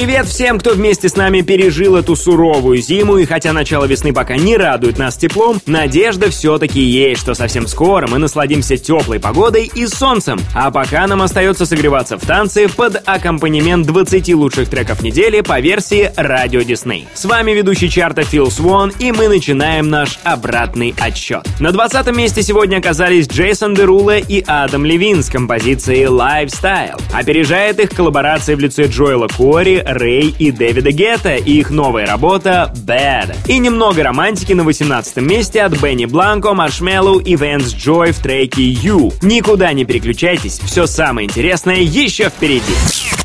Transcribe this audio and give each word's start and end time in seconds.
20. 0.00 0.10
Привет 0.10 0.26
всем, 0.26 0.58
кто 0.58 0.70
вместе 0.70 1.08
с 1.08 1.14
нами 1.14 1.42
пережил 1.42 1.94
эту 1.94 2.16
суровую 2.16 2.78
зиму, 2.78 3.18
и 3.18 3.26
хотя 3.26 3.52
начало 3.52 3.84
весны 3.84 4.12
пока 4.12 4.36
не 4.36 4.56
радует 4.56 4.98
нас 4.98 5.16
теплом, 5.16 5.60
надежда 5.66 6.30
все-таки 6.30 6.80
есть, 6.80 7.20
что 7.20 7.34
совсем 7.34 7.66
скоро 7.66 8.06
мы 8.08 8.18
насладимся 8.18 8.76
теплой 8.76 9.20
погодой 9.20 9.70
и 9.72 9.86
солнцем. 9.86 10.40
А 10.54 10.70
пока 10.70 11.06
нам 11.06 11.22
остается 11.22 11.64
согреваться 11.64 12.18
в 12.18 12.26
танце 12.26 12.68
под 12.68 13.02
аккомпанемент 13.06 13.86
20 13.86 14.34
лучших 14.34 14.68
треков 14.68 15.02
недели 15.02 15.42
по 15.42 15.60
версии 15.60 16.10
Радио 16.16 16.62
Дисней. 16.62 17.06
С 17.14 17.24
вами 17.24 17.52
ведущий 17.52 17.88
чарта 17.88 18.22
Фил 18.22 18.50
Свон, 18.50 18.92
и 18.98 19.12
мы 19.12 19.28
начинаем 19.28 19.90
наш 19.90 20.18
обратный 20.24 20.94
отсчет. 21.00 21.46
На 21.60 21.72
20 21.72 22.16
месте 22.16 22.42
сегодня 22.42 22.78
оказались 22.78 23.28
Джейсон 23.28 23.74
Дерула 23.74 24.18
и 24.18 24.42
Адам 24.46 24.84
Левин 24.84 25.22
с 25.22 25.28
композицией 25.28 26.06
Lifestyle. 26.06 27.00
Опережает 27.12 27.78
их 27.78 27.90
коллаборация 27.90 28.56
в 28.56 28.60
лице 28.60 28.86
Джоэла 28.86 29.28
Кори, 29.28 29.82
Рэй 29.94 30.34
и 30.38 30.50
Дэвида 30.50 30.90
Гетта 30.92 31.36
и 31.36 31.52
их 31.58 31.70
новая 31.70 32.06
работа 32.06 32.72
Bad. 32.86 33.36
И 33.48 33.58
немного 33.58 34.02
романтики 34.02 34.52
на 34.52 34.64
18 34.64 35.16
месте 35.18 35.62
от 35.62 35.80
Бенни 35.80 36.06
Бланко, 36.06 36.54
Маршмеллоу 36.54 37.18
и 37.18 37.36
Вэнс 37.36 37.74
Джой 37.74 38.12
в 38.12 38.18
треке 38.20 38.62
You. 38.62 39.12
Никуда 39.22 39.72
не 39.72 39.84
переключайтесь, 39.84 40.58
все 40.58 40.86
самое 40.86 41.26
интересное 41.26 41.80
еще 41.80 42.28
впереди. 42.28 42.74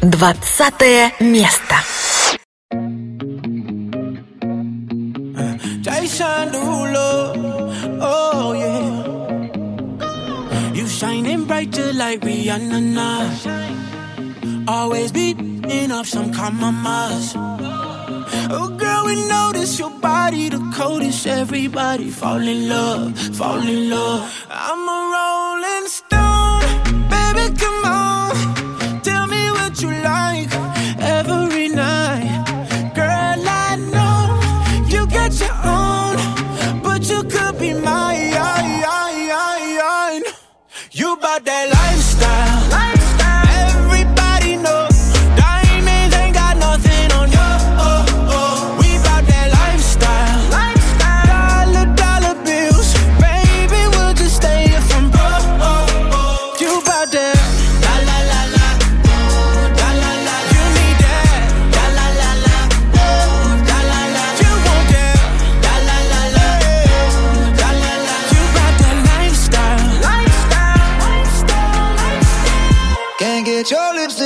20 0.02 1.22
место. 1.22 1.76
Jason 5.86 6.52
Derulo, 6.52 7.34
oh 8.02 8.54
yeah. 8.54 9.16
You 10.74 10.88
shining 10.88 11.46
brighter 11.46 11.94
like 11.94 12.22
Rihanna 12.22 12.82
now. 12.82 13.85
Always 14.68 15.12
beating 15.12 15.92
up 15.92 16.08
some 16.08 16.34
compromise. 16.34 17.34
Oh 18.50 18.76
girl, 18.78 19.06
we 19.06 19.16
notice 19.28 19.78
your 19.78 19.92
body 19.92 20.50
the 20.50 20.60
coldest. 20.76 21.28
Everybody 21.28 22.10
fall 22.10 22.42
in 22.42 22.68
love, 22.68 23.18
fall 23.38 23.60
in 23.60 23.90
love. 23.92 24.48
I'm 24.50 24.90
a 24.90 25.00
rolling 25.16 25.88
stone, 25.88 27.10
baby, 27.10 27.56
come 27.58 27.85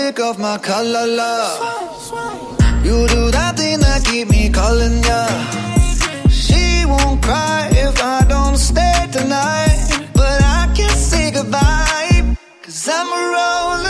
lipstick 0.10 0.24
off 0.24 0.38
my 0.40 0.58
collar, 0.58 1.08
love. 1.08 2.84
You 2.84 3.08
do 3.08 3.32
that 3.32 3.56
thing 3.58 3.80
that 3.80 4.04
keep 4.06 4.30
me 4.30 4.50
calling 4.50 5.04
ya. 5.04 5.28
She 6.30 6.86
won't 6.86 7.22
cry 7.22 7.70
if 7.72 8.02
I 8.02 8.26
don't 8.28 8.58
stay 8.58 9.08
tonight. 9.12 10.10
But 10.14 10.42
I 10.42 10.72
can't 10.76 10.92
say 10.92 11.32
goodbye. 11.32 12.36
Cause 12.64 12.90
I'm 12.90 13.08
a 13.08 13.22
rolling 13.36 13.89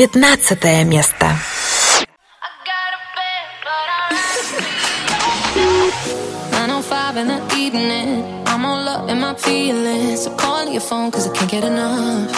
19 0.00 0.86
место. 0.86 1.26
Nine 6.50 6.70
oh 6.70 6.80
five 6.80 7.18
in 7.18 7.28
the 7.28 7.40
evening. 7.54 8.24
I'm 8.46 8.64
all 8.64 8.88
up 8.88 9.10
in 9.10 9.20
my 9.20 9.34
feelings. 9.34 10.22
So 10.22 10.30
call 10.34 10.66
your 10.66 10.80
phone 10.80 11.10
cause 11.10 11.28
I 11.28 11.32
can't 11.36 11.50
get 11.50 11.64
enough. 11.64 12.32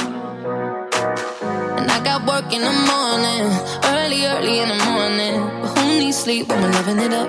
And 1.78 1.88
I 1.88 2.00
got 2.02 2.26
work 2.26 2.52
in 2.52 2.62
the 2.62 2.76
morning. 2.92 3.44
Early, 3.84 4.26
early 4.26 4.58
in 4.58 4.68
the 4.68 4.80
morning. 4.90 5.36
But 5.62 5.78
who 5.78 6.00
needs 6.00 6.16
sleep 6.16 6.48
when 6.48 6.60
we're 6.60 6.72
loving 6.72 6.98
it 6.98 7.12
up? 7.12 7.28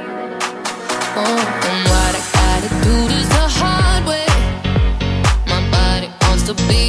Oh, 1.22 1.40
and 1.70 1.80
what 1.92 2.14
I 2.20 2.22
gotta 2.34 2.70
do 2.84 2.96
this 3.14 3.28
the 3.38 3.48
hard 3.62 4.04
way. 4.08 4.28
My 5.46 5.62
body 5.70 6.10
wants 6.22 6.44
to 6.50 6.56
be 6.68 6.83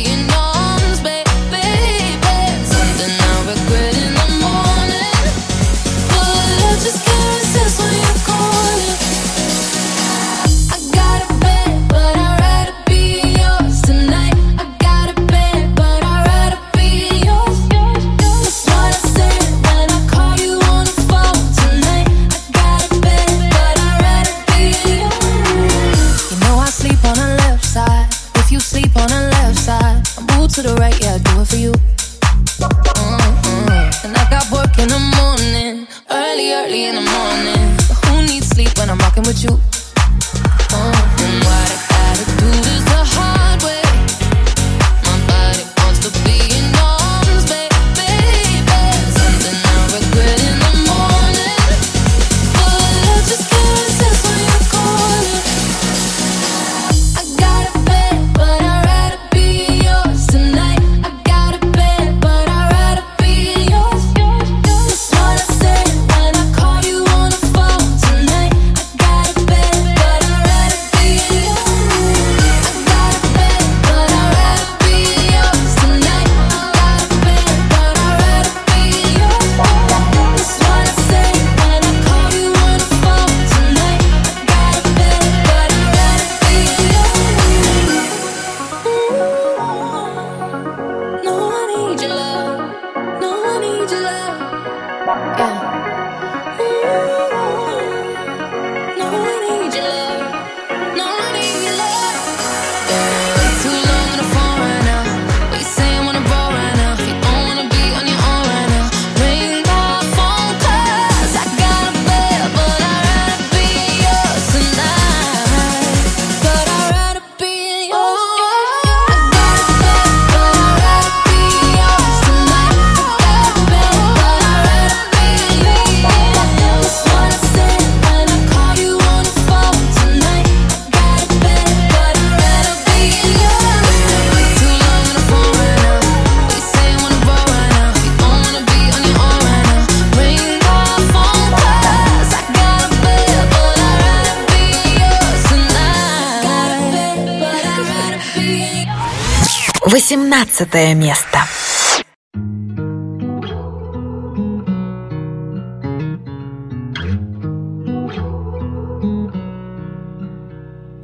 18 150.75 150.95
место. 150.95 151.39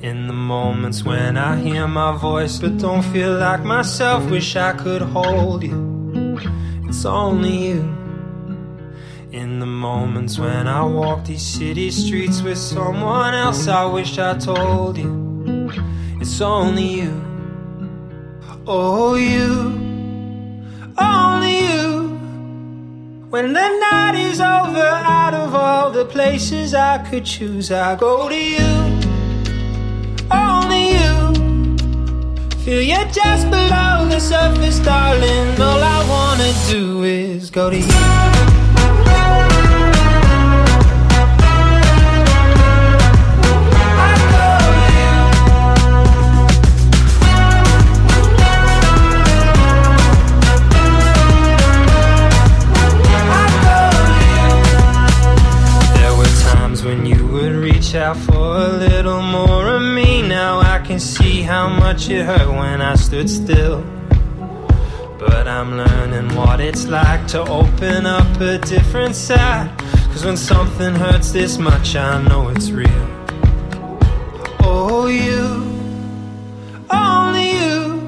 In 0.01 0.27
the 0.27 0.33
moments 0.33 1.05
when 1.05 1.37
I 1.37 1.57
hear 1.57 1.87
my 1.87 2.17
voice 2.17 2.59
but 2.59 2.79
don't 2.79 3.03
feel 3.03 3.39
like 3.39 3.63
myself, 3.65 4.29
wish 4.31 4.57
I 4.57 4.73
could 4.73 5.03
hold 5.03 5.63
you. 5.63 6.37
It's 6.89 7.05
only 7.05 7.69
you. 7.69 7.83
In 9.31 9.61
the 9.61 9.67
moments 9.67 10.39
when 10.39 10.67
I 10.67 10.83
walk 10.85 11.25
these 11.25 11.43
city 11.43 11.91
streets 11.91 12.43
with 12.43 12.59
someone 12.59 13.35
else, 13.35 13.69
I 13.69 13.85
wish 13.85 14.19
I 14.19 14.35
told 14.39 14.99
you. 14.99 15.71
It's 16.21 16.41
only 16.41 17.03
you. 17.03 17.30
Oh, 18.74 19.16
you. 19.16 19.52
Only 20.98 21.56
you. 21.68 22.18
When 23.30 23.52
the 23.52 23.68
night 23.92 24.16
is 24.16 24.40
over, 24.40 24.80
out 24.80 25.34
of 25.34 25.54
all 25.54 25.92
the 25.92 26.06
places 26.06 26.74
I 26.74 27.00
could 27.00 27.26
choose, 27.26 27.70
I 27.70 27.98
go 27.98 28.30
to 28.30 28.42
you. 28.56 28.72
Only 30.32 30.92
you. 30.96 31.76
Feel 32.64 32.82
you 32.82 33.04
just 33.12 33.50
below 33.50 34.08
the 34.08 34.22
surface, 34.22 34.80
darling. 34.80 35.62
All 35.62 35.84
I 35.84 36.00
wanna 36.08 36.54
do 36.70 37.04
is 37.04 37.50
go 37.50 37.70
to 37.70 37.78
you. 37.78 38.61
Out 57.96 58.16
for 58.16 58.58
a 58.58 58.68
little 58.68 59.22
more 59.22 59.68
of 59.68 59.82
me. 59.82 60.22
Now 60.22 60.60
I 60.60 60.80
can 60.80 61.00
see 61.00 61.42
how 61.42 61.68
much 61.68 62.10
it 62.10 62.26
hurt 62.26 62.48
when 62.48 62.82
I 62.82 62.96
stood 62.96 63.30
still. 63.30 63.82
But 65.20 65.48
I'm 65.48 65.78
learning 65.78 66.36
what 66.36 66.60
it's 66.60 66.88
like 66.88 67.28
to 67.28 67.42
open 67.42 68.06
up 68.06 68.40
a 68.40 68.58
different 68.60 69.16
side. 69.16 69.70
Cause 70.12 70.26
when 70.26 70.38
something 70.38 70.96
hurts 70.96 71.32
this 71.32 71.58
much, 71.58 71.96
I 71.96 72.22
know 72.24 72.50
it's 72.50 72.72
real. 72.72 73.08
Oh, 74.62 75.08
you, 75.08 75.44
only 76.90 77.52
you. 77.52 78.00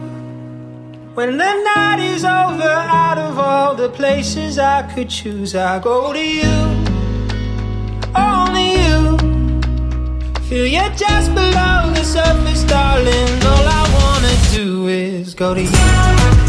When 1.14 1.38
the 1.38 1.54
night 1.64 2.00
is 2.00 2.24
over, 2.24 2.74
out 3.04 3.18
of 3.18 3.38
all 3.38 3.76
the 3.76 3.90
places 3.90 4.60
I 4.60 4.84
could 4.94 5.10
choose, 5.10 5.56
I 5.56 5.80
go 5.80 6.14
to 6.14 6.26
you. 6.26 6.83
Feel 10.54 10.68
you 10.68 10.88
just 10.96 11.34
below 11.34 11.90
the 11.96 12.04
surface, 12.04 12.64
darling. 12.66 13.44
All 13.44 13.68
I 13.68 13.90
wanna 13.96 14.36
do 14.56 14.86
is 14.86 15.34
go 15.34 15.56
to 15.56 15.64
you. 15.64 16.43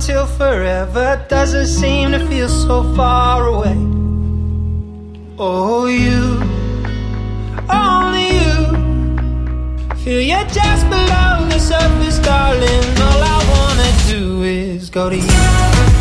Until 0.00 0.24
forever 0.24 1.22
doesn't 1.28 1.66
seem 1.66 2.12
to 2.12 2.26
feel 2.26 2.48
so 2.48 2.82
far 2.96 3.48
away. 3.48 3.76
Oh, 5.38 5.88
you, 5.88 6.40
only 7.68 8.28
you. 8.40 9.96
Feel 9.96 10.22
you 10.22 10.42
just 10.48 10.88
below 10.88 11.46
the 11.50 11.58
surface, 11.58 12.18
darling. 12.20 12.84
All 13.08 13.22
I 13.22 13.38
wanna 13.52 13.92
do 14.08 14.42
is 14.42 14.88
go 14.88 15.10
to 15.10 15.16
you. 15.18 15.99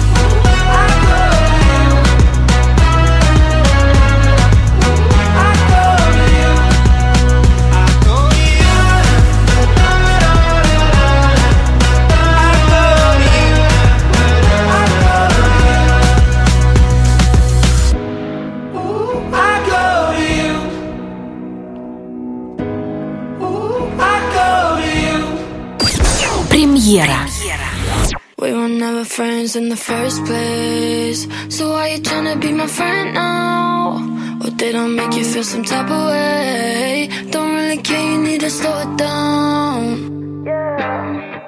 Never 28.80 29.04
friends 29.04 29.58
in 29.58 29.68
the 29.68 29.76
first 29.76 30.24
place. 30.24 31.28
So 31.50 31.72
why 31.72 31.90
you 31.90 32.00
tryna 32.00 32.40
be 32.40 32.54
my 32.54 32.66
friend 32.66 33.14
now? 33.14 34.40
Or 34.42 34.52
did 34.52 34.74
I 34.74 34.88
make 34.88 35.14
you 35.16 35.26
feel 35.26 35.44
some 35.44 35.66
type 35.66 35.90
of 35.92 36.08
way? 36.08 37.10
Don't 37.30 37.56
really 37.56 37.80
care, 37.80 38.12
you 38.12 38.20
need 38.24 38.40
to 38.40 38.50
slow 38.50 38.80
it 38.80 38.98
down. 38.98 40.46
Here 40.46 41.39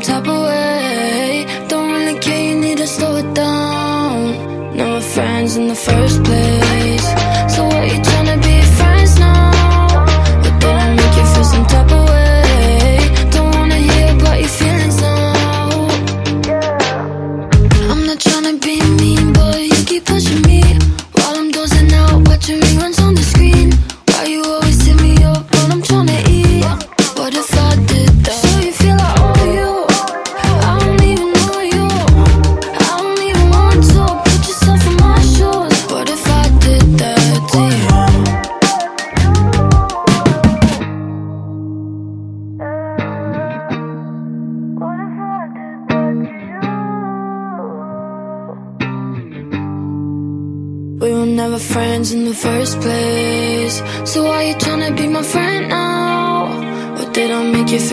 some 0.00 0.22
type 0.22 0.28
of 0.28 0.42
way? 0.44 1.46
Don't 1.68 1.90
really 1.90 2.18
care, 2.20 2.50
you 2.50 2.60
need 2.60 2.78
to 2.78 2.86
slow 2.86 3.16
it 3.16 3.34
down. 3.34 4.76
Never 4.76 5.00
friends 5.00 5.56
in 5.56 5.68
the 5.68 5.74
first 5.74 6.22
place. 6.24 6.67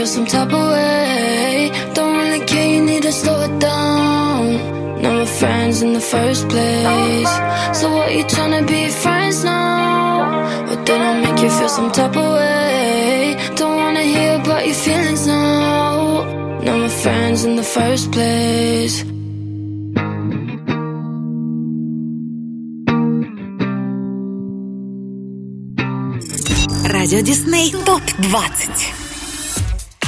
feel 0.04 0.06
some 0.06 0.26
type 0.26 0.52
of 0.52 0.66
way? 0.72 1.70
Don't 1.94 2.16
really 2.18 2.44
care, 2.44 2.68
you 2.74 2.82
need 2.84 3.02
to 3.02 3.12
slow 3.12 3.40
it 3.40 3.58
down. 3.58 5.00
Never 5.00 5.24
friends 5.24 5.80
in 5.82 5.92
the 5.94 6.00
first 6.00 6.48
place. 6.48 7.32
So 7.78 7.90
what 7.96 8.14
you 8.14 8.24
tryna 8.24 8.66
be 8.66 8.88
friends 8.90 9.44
now? 9.44 10.70
Or 10.70 10.76
did 10.84 11.00
I 11.00 11.12
make 11.24 11.40
you 11.42 11.50
feel 11.50 11.68
some 11.68 11.90
type 11.92 12.16
of 12.16 12.28
way? 12.38 13.36
Don't 13.56 13.76
wanna 13.76 14.02
hear 14.02 14.34
about 14.40 14.66
your 14.66 14.74
feelings 14.74 15.26
now. 15.26 16.24
Never 16.62 16.88
friends 16.88 17.44
in 17.44 17.56
the 17.56 17.68
first 17.76 18.12
place. 18.12 19.04
Радио 26.84 27.20
Дисней 27.22 27.72
ТОП-20 27.86 29.03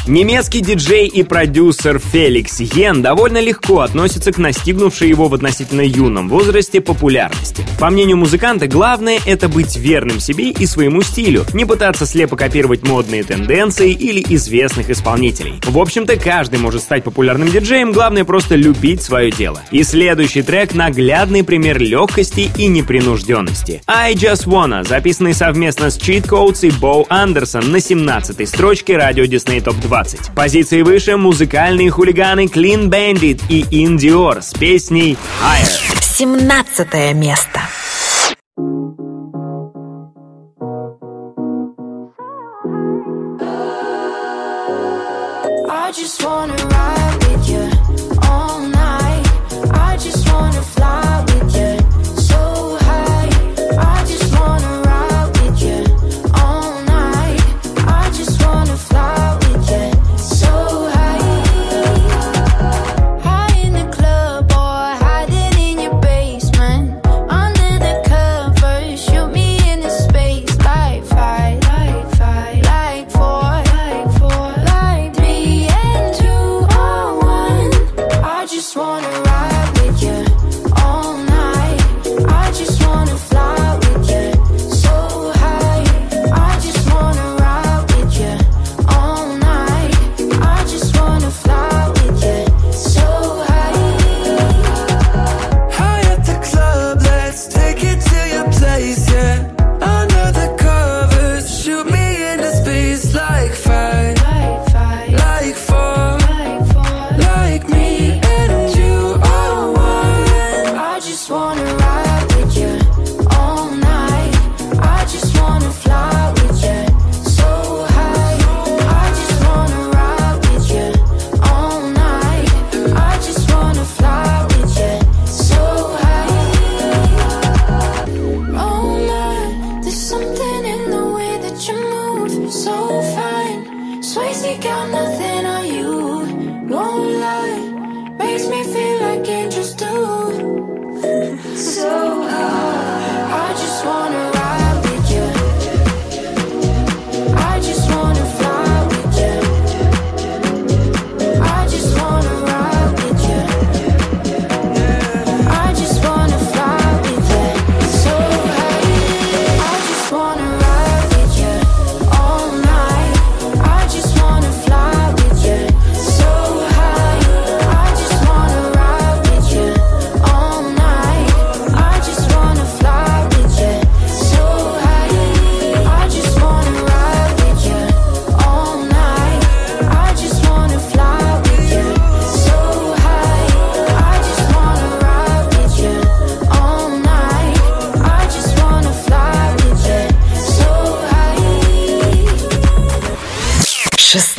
Немецкий 0.08 0.62
диджей 0.62 1.08
и 1.08 1.22
продюсер 1.24 2.00
Феликс 2.00 2.62
Йен 2.62 3.02
довольно 3.02 3.42
легко 3.42 3.82
относится 3.82 4.32
к 4.32 4.38
настигнувшей 4.38 5.10
его 5.10 5.28
в 5.28 5.34
относительно 5.34 5.82
юном 5.82 6.30
возрасте 6.30 6.80
популярности. 6.80 7.66
По 7.78 7.90
мнению 7.90 8.16
музыканта, 8.16 8.68
главное— 8.68 9.20
это 9.26 9.50
быть 9.50 9.76
верным 9.76 10.22
себе 10.22 10.52
и 10.52 10.66
своему 10.66 11.02
стилю, 11.02 11.44
не 11.54 11.66
пытаться 11.66 12.06
слепо 12.06 12.38
копировать 12.38 12.88
модные 12.88 13.26
тенденции 13.26 13.92
или 13.92 14.26
известных 14.34 14.90
исполнителей. 14.90 15.56
В 15.66 15.78
общем-то, 15.78 16.16
каждый 16.16 16.60
может 16.60 16.84
стать 16.84 17.04
популярным 17.04 17.52
диджеем, 17.52 17.92
главное 17.92 18.24
просто 18.24 18.56
любить 18.56 19.02
свое 19.02 19.30
дело. 19.30 19.62
И 19.72 19.84
следующий 19.84 20.42
трек— 20.42 20.74
наглядный 20.74 21.44
пример 21.44 21.82
легкости 21.82 22.50
и 22.58 22.68
непринужденности. 22.68 23.82
I 23.88 24.14
Just 24.14 24.46
Wanna, 24.46 24.88
записанный 24.88 25.34
совместно 25.34 25.90
с 25.90 26.00
Cheat 26.00 26.30
Codes 26.30 26.66
и 26.66 26.72
Боу 26.72 27.06
Андерсон 27.10 27.70
на 27.72 27.78
17-й 27.78 28.48
строчке 28.48 28.96
радио 28.96 29.26
Disney 29.26 29.62
Top 29.62 29.76
20. 29.82 29.97
20. 29.98 30.36
Позиции 30.36 30.84
выше 30.84 31.18
музыкальные 31.18 31.90
хулиганы 31.90 32.46
Clean 32.46 32.88
Bandit 32.88 33.42
и 33.50 33.64
In 33.64 33.96
Dior 33.98 34.44
с 34.44 34.54
песней 34.54 35.18
Higher. 35.42 36.00
17 36.00 37.16
место. 37.16 37.62
I 45.70 45.92
just 45.92 46.24
wanna 46.24 46.54
ride 46.54 46.97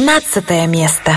Пятнадцатое 0.07 0.65
место. 0.65 1.11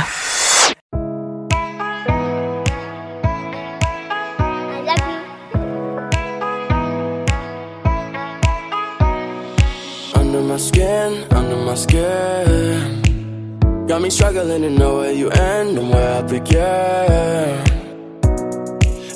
Under 10.14 10.40
my 10.43 10.57
skin, 10.59 11.25
under 11.31 11.57
my 11.64 11.75
skin 11.76 13.02
Got 13.87 14.02
me 14.02 14.11
struggling 14.11 14.62
to 14.62 14.71
know 14.71 14.97
where 14.97 15.12
you 15.12 15.31
end 15.31 15.78
and 15.78 15.90
where 15.90 16.19
I 16.19 16.23
begin 16.23 17.62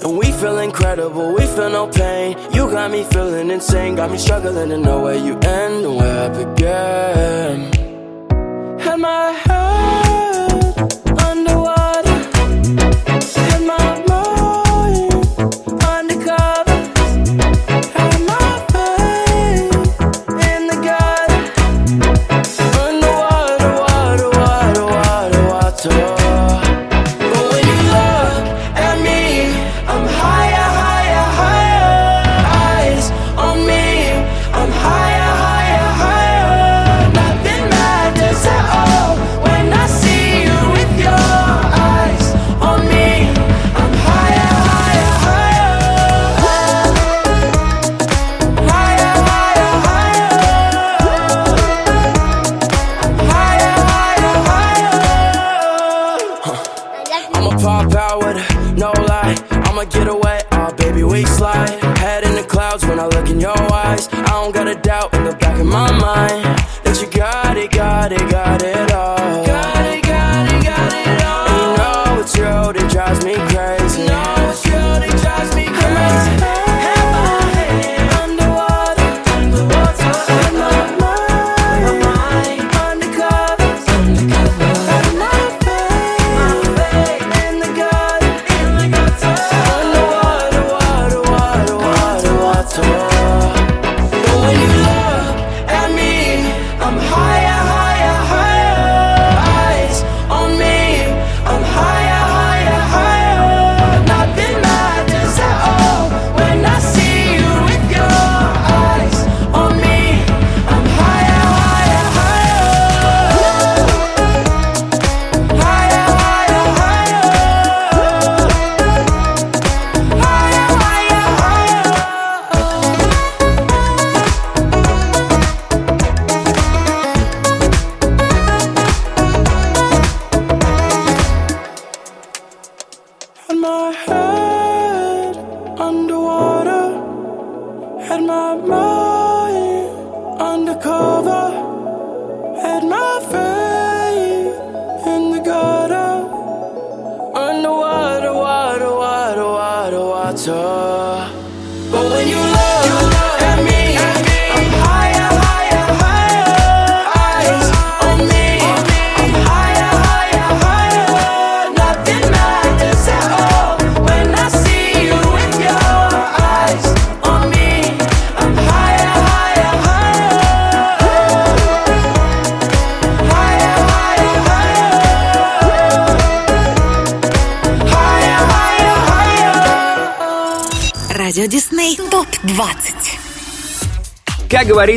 And 0.04 0.16
we 0.16 0.30
feel 0.30 0.58
incredible, 0.58 1.34
we 1.34 1.44
feel 1.48 1.70
no 1.70 1.88
pain 1.88 2.36
You 2.54 2.70
got 2.70 2.92
me 2.92 3.02
feeling 3.02 3.50
insane 3.50 3.96
Got 3.96 4.12
me 4.12 4.18
struggling 4.18 4.68
to 4.68 4.78
know 4.78 5.00
where 5.02 5.16
you 5.18 5.36
end 5.42 5.84
and 5.84 5.96
where 5.96 6.24
I 6.24 6.28
begin 6.28 7.70
And 8.88 9.02
my 9.02 9.32
in 9.48 9.53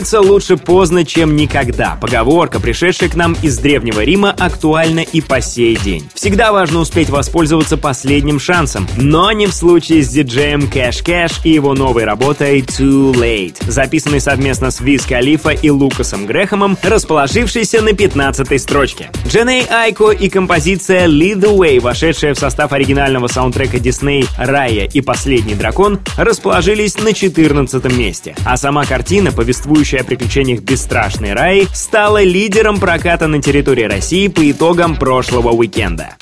Говорится, 0.08 0.20
лучше 0.32 0.56
поздно, 0.56 1.04
чем 1.04 1.36
никогда. 1.36 1.98
Поговорка, 2.00 2.60
пришедшая 2.60 3.10
к 3.10 3.14
нам 3.14 3.36
из 3.42 3.58
Древнего 3.58 4.02
Рима, 4.02 4.30
актуальна 4.30 5.00
и 5.00 5.20
по 5.20 5.40
сей 5.40 5.76
день. 5.76 6.08
Всегда 6.14 6.52
важно 6.52 6.80
успеть 6.80 7.10
воспользоваться 7.10 7.76
последним 7.76 8.40
шансом, 8.40 8.86
но 8.96 9.30
не 9.32 9.46
в 9.46 9.52
случае 9.52 10.02
с 10.02 10.08
диджеем 10.08 10.70
Кэш 10.70 11.02
Кэш 11.02 11.40
и 11.44 11.50
его 11.50 11.74
новой 11.74 12.04
работой 12.04 12.60
Too 12.60 13.12
Late, 13.12 13.56
записанной 13.70 14.20
совместно 14.20 14.70
с 14.70 14.80
Виз 14.80 15.04
Калифа 15.04 15.50
и 15.50 15.68
Лукасом 15.68 16.26
Грэхэмом, 16.26 16.78
расположившейся 16.82 17.82
на 17.82 17.92
15 17.92 18.60
строчке. 18.60 19.10
Дженей 19.28 19.66
Айко 19.68 20.10
и 20.10 20.30
композиция 20.30 21.06
Lead 21.06 21.34
the 21.34 21.54
Way, 21.54 21.80
вошедшая 21.80 22.32
в 22.32 22.38
состав 22.38 22.72
оригинального 22.72 23.26
саундтрека 23.26 23.78
Дисней 23.78 24.24
«Рая 24.38 24.88
и 24.90 25.02
последний 25.02 25.54
дракон», 25.54 26.00
расположились 26.16 26.96
на 26.98 27.12
14 27.12 27.92
месте, 27.92 28.34
а 28.46 28.56
сама 28.56 28.86
картина, 28.86 29.30
повествующая 29.30 30.00
о 30.00 30.04
приключениях 30.04 30.60
бесстрашной 30.60 31.34
Раи, 31.34 31.66
стала 31.74 32.22
лидером 32.22 32.80
проката 32.80 33.26
на 33.26 33.42
территории 33.42 33.84
России 33.84 34.28
по 34.28 34.50
итогам 34.50 34.96
прошлого 34.96 35.50
уикенда. 35.50 36.16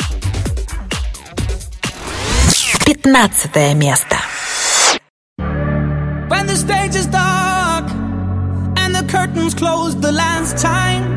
15 2.85 3.75
место. 3.77 4.17
When 6.29 6.47
the 6.49 6.57
stage 6.57 6.97
is 6.97 7.07
dark 7.07 7.89
and 8.77 8.93
the 8.93 9.07
curtains 9.09 9.55
closed 9.55 10.03
the 10.03 10.11
last 10.11 10.59
time, 10.59 11.16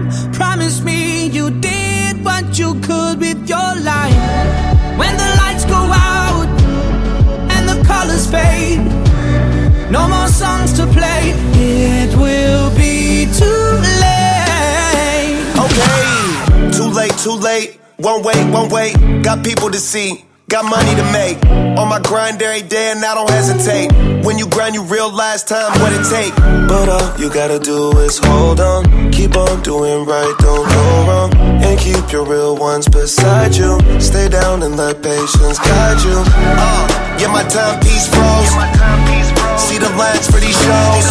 no 9.91 10.07
more 10.07 10.27
songs 10.27 10.73
to 10.73 10.85
play, 10.87 11.33
it 11.55 12.15
will 12.15 12.69
be 12.75 13.25
too 13.33 13.63
late. 14.03 15.43
Okay, 15.65 16.71
too 16.71 16.89
late, 16.89 17.11
too 17.17 17.33
late. 17.33 17.79
Won't 17.99 18.23
wait, 18.23 18.49
won't 18.51 18.71
wait. 18.71 18.93
Got 19.23 19.43
people 19.43 19.69
to 19.69 19.77
see, 19.77 20.23
got 20.47 20.63
money 20.63 20.95
to 20.95 21.03
make. 21.11 21.37
On 21.77 21.87
my 21.89 21.99
grind 21.99 22.41
every 22.41 22.61
day 22.67 22.91
and 22.91 23.03
I 23.03 23.13
don't 23.15 23.29
hesitate. 23.29 23.91
When 24.25 24.37
you 24.37 24.47
grind, 24.47 24.75
you 24.75 24.83
realize 24.83 25.43
time 25.43 25.71
what 25.81 25.91
it 25.91 26.03
take. 26.09 26.35
But 26.67 26.87
all 26.87 27.19
you 27.19 27.29
gotta 27.33 27.59
do 27.59 27.91
is 27.99 28.17
hold 28.19 28.59
on, 28.59 29.11
keep 29.11 29.35
on 29.35 29.61
doing 29.63 30.05
right, 30.05 30.35
don't 30.39 30.67
go 30.69 30.83
wrong, 31.07 31.33
and 31.35 31.79
keep 31.79 32.11
your 32.11 32.25
real 32.25 32.55
ones 32.55 32.87
beside 32.87 33.55
you. 33.55 33.79
Stay 33.99 34.29
down 34.29 34.63
and 34.63 34.77
let 34.77 35.01
patience 35.01 35.59
guide 35.59 36.01
you. 36.03 36.23
Uh, 36.25 37.17
yeah, 37.19 37.27
my 37.27 37.43
timepiece 37.43 38.07
froze. 38.07 39.28
See 39.69 39.77
the 39.77 39.89
lines 39.89 40.25
for 40.25 40.39
these 40.39 40.57
shows 40.65 41.05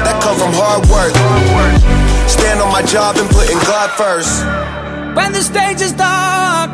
that 0.00 0.16
come 0.24 0.38
from 0.40 0.52
hard 0.56 0.88
work. 0.88 1.12
Stand 2.26 2.62
on 2.62 2.72
my 2.72 2.80
job 2.80 3.16
and 3.18 3.28
putting 3.28 3.58
God 3.68 3.90
first. 4.00 4.46
When 5.14 5.32
the 5.32 5.42
stage 5.42 5.82
is 5.82 5.92
dark 5.92 6.72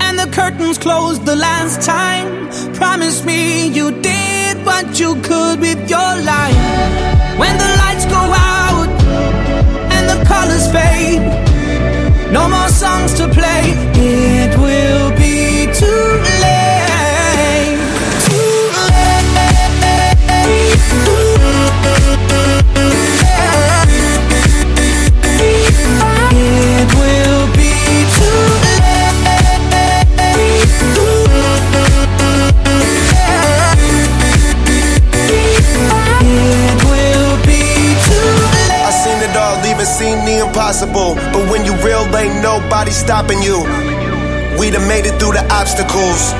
and 0.00 0.16
the 0.16 0.30
curtains 0.30 0.78
close 0.78 1.18
the 1.18 1.34
last 1.34 1.82
time, 1.82 2.46
promise 2.74 3.24
me 3.24 3.66
you 3.66 3.90
did 4.02 4.64
what 4.64 5.00
you 5.00 5.20
could 5.22 5.58
with 5.58 5.90
your 5.90 6.12
life. 6.22 6.62
When 7.36 7.58
the 7.58 7.70
lights 7.82 8.06
go 8.06 8.22
out 8.54 8.90
and 9.94 10.04
the 10.08 10.24
colors 10.30 10.70
fade, 10.70 11.26
no 12.30 12.48
more 12.48 12.68
songs 12.68 13.14
to 13.14 13.26
play, 13.34 13.74
it 13.98 14.56
will 14.60 15.10
be 15.18 15.66
too 15.74 16.22
late. 16.40 16.63
Impossible. 40.74 41.14
But 41.32 41.50
when 41.50 41.64
you 41.64 41.74
real, 41.84 42.04
ain't 42.16 42.42
nobody 42.42 42.90
stopping 42.90 43.42
you. 43.42 43.62
We 44.58 44.70
done 44.70 44.88
made 44.88 45.06
it 45.06 45.18
through 45.18 45.34
the 45.34 45.46
obstacles. 45.52 46.32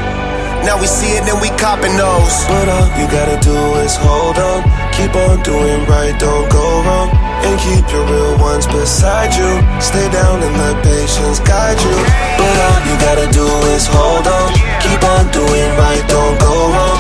Now 0.66 0.80
we 0.80 0.86
see 0.86 1.12
it 1.14 1.28
and 1.28 1.40
we 1.40 1.48
copping 1.60 1.94
those. 1.96 2.34
But 2.48 2.68
all 2.68 2.88
you 2.98 3.06
gotta 3.10 3.38
do 3.44 3.54
is 3.84 3.94
hold 3.96 4.38
on. 4.38 4.62
Keep 4.96 5.14
on 5.14 5.42
doing 5.42 5.84
right, 5.86 6.14
don't 6.18 6.50
go 6.50 6.82
wrong. 6.82 7.10
And 7.44 7.60
keep 7.60 7.84
your 7.92 8.06
real 8.06 8.38
ones 8.38 8.66
beside 8.66 9.34
you. 9.36 9.50
Stay 9.80 10.08
down 10.10 10.42
and 10.42 10.54
let 10.56 10.82
patience 10.82 11.38
guide 11.40 11.78
you. 11.78 11.98
But 12.40 12.54
all 12.66 12.80
you 12.88 12.96
gotta 13.06 13.28
do 13.30 13.46
is 13.76 13.86
hold 13.86 14.26
on. 14.26 14.50
Keep 14.80 15.02
on 15.04 15.30
doing 15.30 15.70
right, 15.76 16.02
don't 16.08 16.40
go 16.40 16.54
wrong 16.72 16.93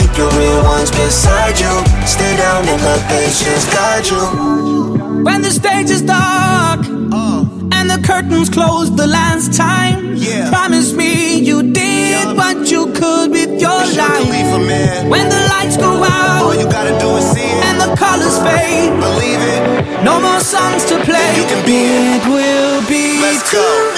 keep 0.00 0.16
your 0.16 0.30
real 0.32 0.62
ones 0.64 0.90
beside 0.90 1.58
you. 1.60 1.74
Stay 2.06 2.36
down 2.36 2.66
and 2.68 2.80
let 2.82 3.00
patience 3.08 3.66
guide 3.74 4.06
you. 4.06 5.24
When 5.24 5.42
the 5.42 5.50
stage 5.50 5.90
is 5.90 6.02
dark 6.02 6.80
uh. 7.12 7.44
and 7.76 7.90
the 7.90 8.00
curtains 8.04 8.48
close 8.48 8.94
the 8.94 9.06
last 9.06 9.52
time, 9.54 10.14
yeah. 10.16 10.48
promise 10.48 10.92
me 10.92 11.38
you 11.38 11.62
did 11.62 12.24
yeah. 12.24 12.32
what 12.32 12.70
you 12.70 12.86
could 12.92 13.30
with 13.30 13.60
your 13.60 13.82
you 13.84 13.98
life. 13.98 15.10
When 15.12 15.28
the 15.28 15.42
lights 15.52 15.76
go 15.76 15.92
out, 16.02 16.42
all 16.42 16.54
you 16.54 16.68
gotta 16.70 16.96
do 16.98 17.08
is 17.16 17.26
see 17.32 17.40
it. 17.40 17.64
and 17.68 17.76
the 17.80 17.94
colors 17.96 18.38
fade. 18.46 18.92
Believe 19.06 19.42
it. 19.54 19.62
No 20.02 20.20
more 20.20 20.40
songs 20.40 20.84
to 20.86 20.96
play. 21.04 21.28
You 21.36 21.44
can 21.44 21.62
be 21.66 21.78
it. 21.84 22.02
it 22.16 22.24
will 22.32 22.80
be. 22.88 23.20
Let's 23.20 23.50
too 23.50 23.58
go. 23.58 23.89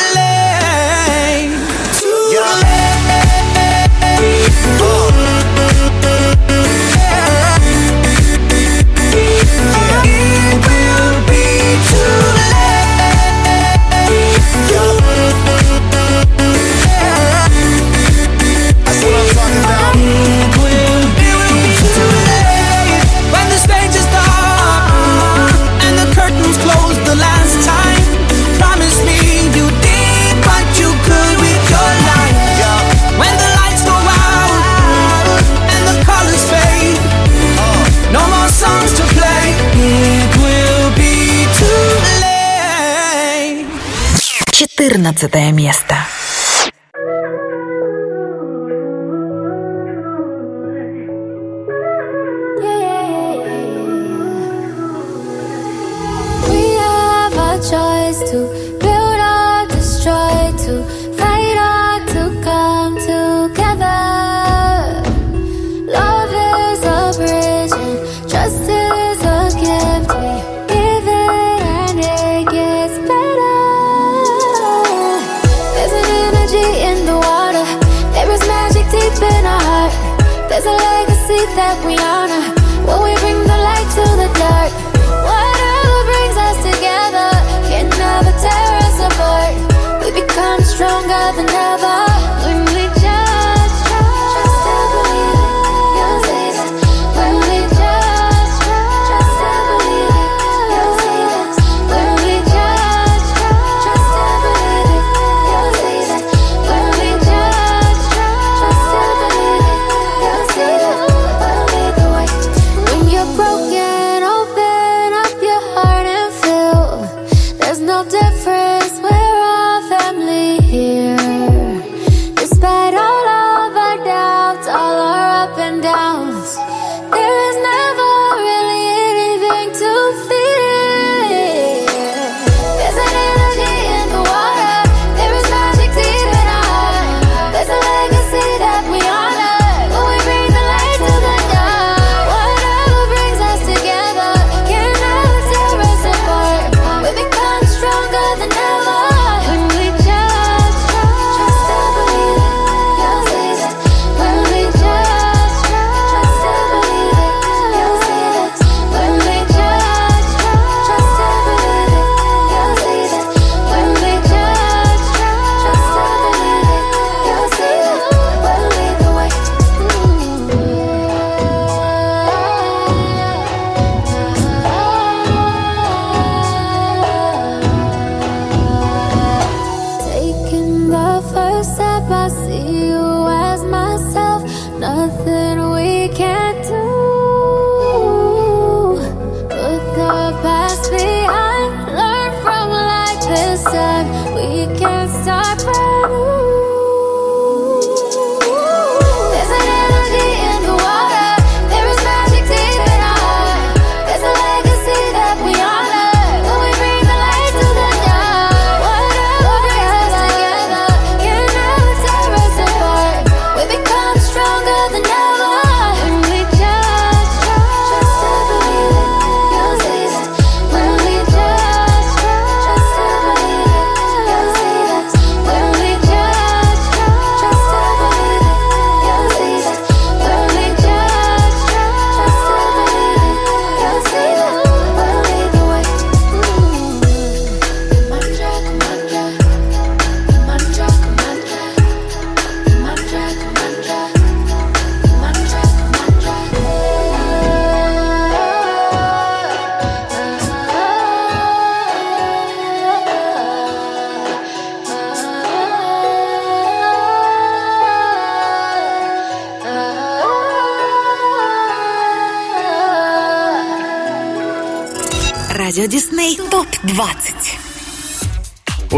15 45.12 45.52
место. 45.52 45.94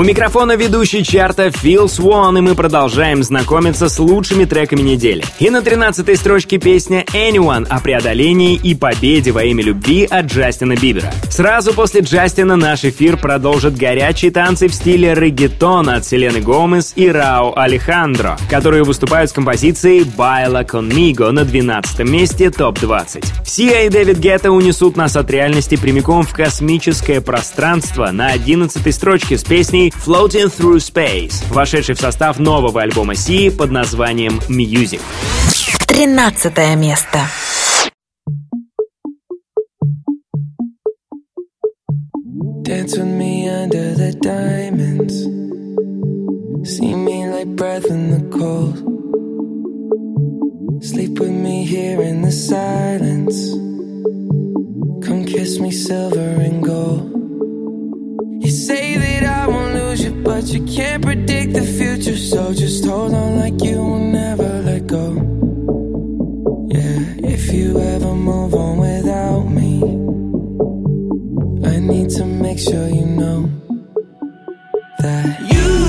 Микрофона 0.04 0.54
ведущий 0.56 1.02
чарта 1.02 1.50
Фил 1.50 1.88
Свон, 1.88 2.36
и 2.36 2.40
мы 2.42 2.54
продолжаем 2.54 3.22
знакомиться 3.22 3.88
с 3.88 3.98
лучшими 3.98 4.44
треками 4.44 4.82
недели. 4.82 5.24
И 5.38 5.48
на 5.48 5.58
13-й 5.58 6.16
строчке 6.16 6.58
песня 6.58 7.04
Anyone 7.14 7.66
о 7.68 7.80
преодолении 7.80 8.54
и 8.54 8.74
победе 8.74 9.32
во 9.32 9.44
имя 9.44 9.64
любви 9.64 10.04
от 10.04 10.26
Джастина 10.26 10.76
Бибера. 10.76 11.10
Сразу 11.30 11.72
после 11.72 12.02
Джастина 12.02 12.56
наш 12.56 12.84
эфир 12.84 13.16
продолжит 13.16 13.76
горячие 13.76 14.30
танцы 14.30 14.68
в 14.68 14.74
стиле 14.74 15.14
реггетон 15.14 15.88
от 15.88 16.04
Селены 16.04 16.40
Гомес 16.40 16.92
и 16.96 17.08
Рао 17.08 17.56
Алехандро, 17.56 18.36
которые 18.50 18.84
выступают 18.84 19.30
с 19.30 19.32
композицией 19.32 20.02
«Baila 20.02 20.68
Conmigo» 20.68 21.30
на 21.30 21.44
12 21.44 22.00
месте 22.00 22.50
ТОП-20. 22.50 23.24
Сия 23.46 23.86
и 23.86 23.88
Дэвид 23.88 24.18
Гетта 24.18 24.50
унесут 24.50 24.96
нас 24.96 25.16
от 25.16 25.30
реальности 25.30 25.76
прямиком 25.76 26.24
в 26.24 26.34
космическое 26.34 27.22
пространство 27.22 28.10
на 28.10 28.28
11 28.28 28.94
строчке 28.94 29.38
с 29.38 29.44
песней 29.44 29.93
Floating 30.02 30.48
Through 30.48 30.80
Space, 30.80 31.44
вошедший 31.50 31.94
в 31.94 32.00
состав 32.00 32.38
нового 32.38 32.82
альбома 32.82 33.14
Си 33.14 33.50
под 33.50 33.70
названием 33.70 34.40
Music. 34.48 35.00
13 35.86 36.76
место. 36.76 37.18
Dance 42.62 42.96
with 42.96 43.06
me 43.06 43.48
under 43.48 43.94
the 43.94 44.12
diamonds. 44.22 45.14
See 46.68 46.94
me 46.94 47.28
like 47.28 47.48
breath 47.56 47.86
in 47.86 48.10
the 48.10 48.22
cold. 48.38 48.76
Sleep 50.82 51.18
with 51.18 51.30
me 51.30 51.64
here 51.64 52.00
in 52.02 52.22
the 52.22 52.32
silence. 52.32 53.36
Come 55.06 55.24
kiss 55.24 55.60
me 55.60 55.70
silver 55.70 56.30
and 56.46 56.62
gold. 56.62 57.10
You 58.42 58.50
say 58.50 58.96
that 58.96 59.24
I 59.24 59.46
won't 59.46 59.73
you, 60.00 60.12
but 60.22 60.44
you 60.44 60.64
can't 60.64 61.02
predict 61.02 61.52
the 61.52 61.62
future. 61.62 62.16
So 62.16 62.52
just 62.52 62.84
hold 62.84 63.14
on 63.14 63.38
like 63.38 63.62
you 63.62 63.78
will 63.78 63.98
never 63.98 64.62
let 64.62 64.86
go. 64.86 65.12
Yeah, 66.68 67.30
if 67.34 67.52
you 67.52 67.78
ever 67.80 68.14
move 68.14 68.54
on 68.54 68.78
without 68.78 69.44
me, 69.44 69.82
I 71.68 71.78
need 71.78 72.10
to 72.10 72.24
make 72.24 72.58
sure 72.58 72.88
you 72.88 73.06
know 73.06 73.50
that 74.98 75.40
you 75.52 75.83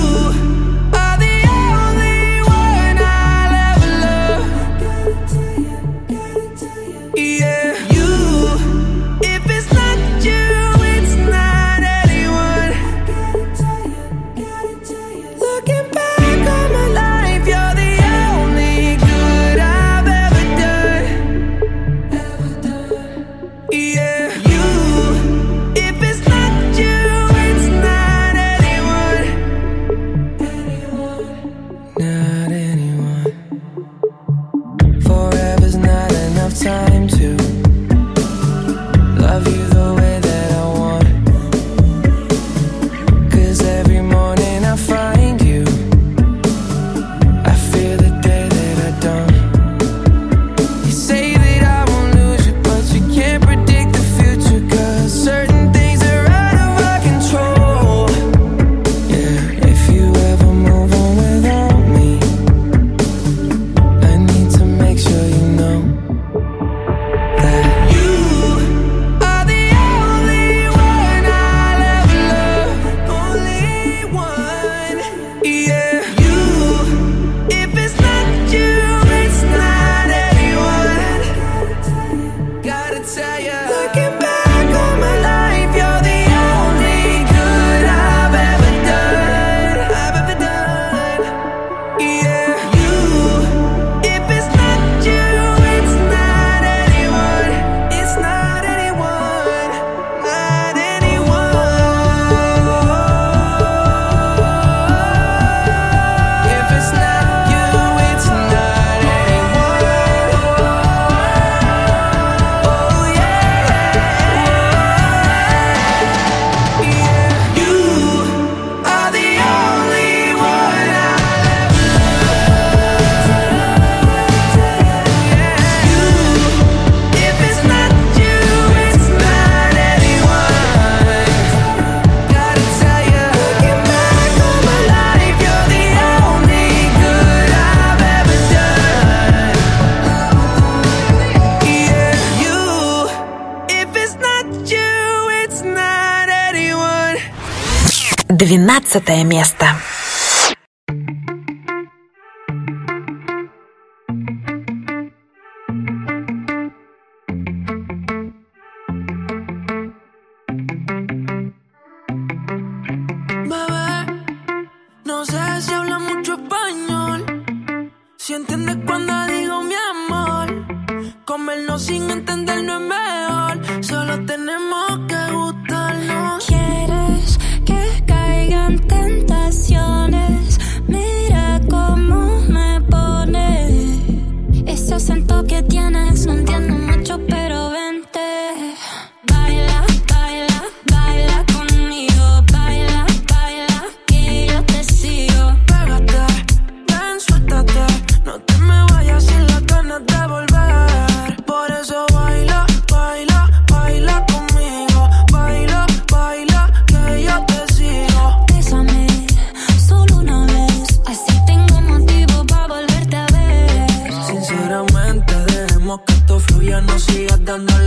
место. 149.24 149.76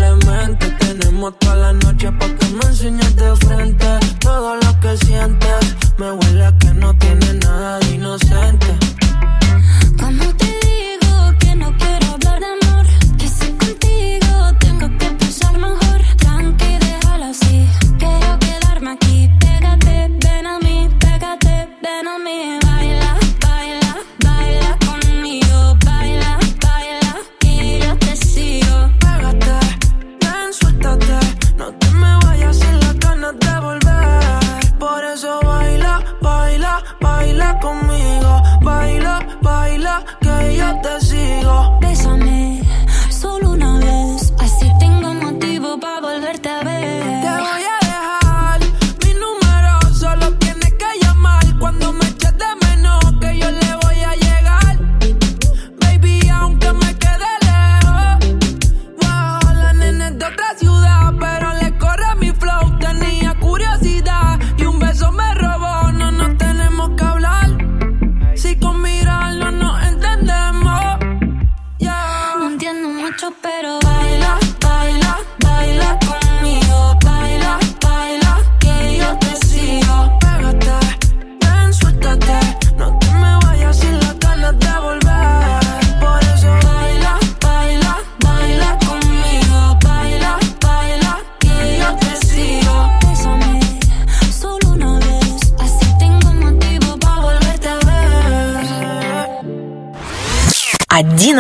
demente. 0.10 0.70
Tenemos 0.80 1.38
toda 1.40 1.56
la 1.56 1.74
noche 1.74 2.12
para 2.12 2.36
que 2.36 2.46
me 2.48 2.66
enseñes 2.66 3.16
de 3.16 3.36
frente 3.36 3.88
todo 4.20 4.56
lo 4.56 4.80
que 4.80 4.98
sientes. 5.06 5.76
Me 5.98 6.12
huele 6.12 6.46
a 6.46 6.58
que 6.58 6.74
no 6.74 6.94
tiene 6.96 7.34
nada 7.46 7.80
de 7.80 7.96
inocente. 7.96 8.89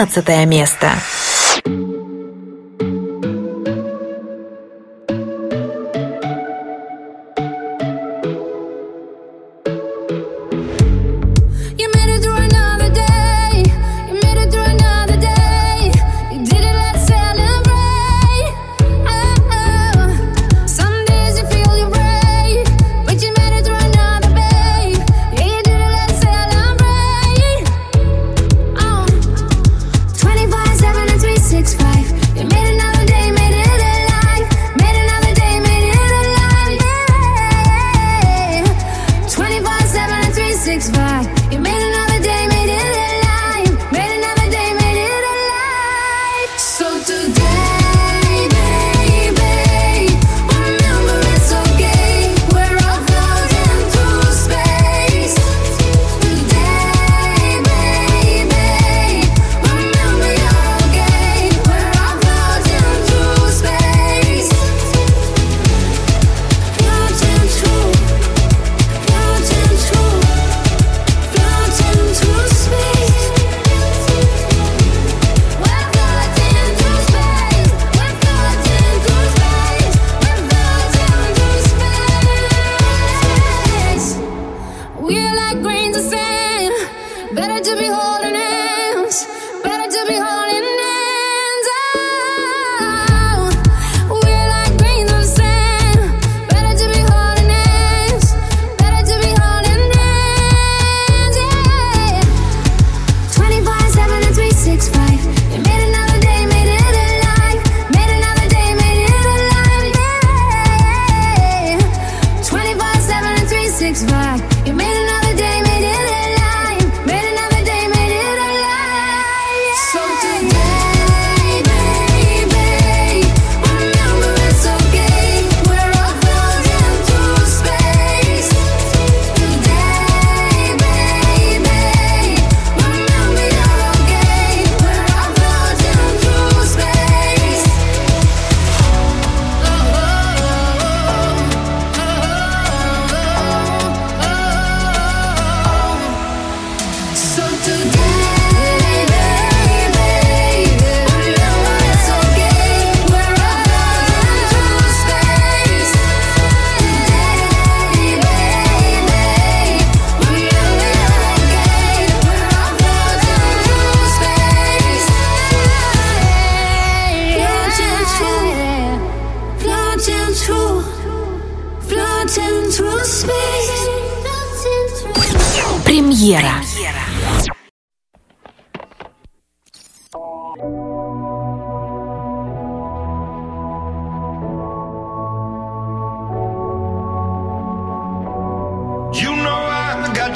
14 0.05 0.45
место. 0.45 0.91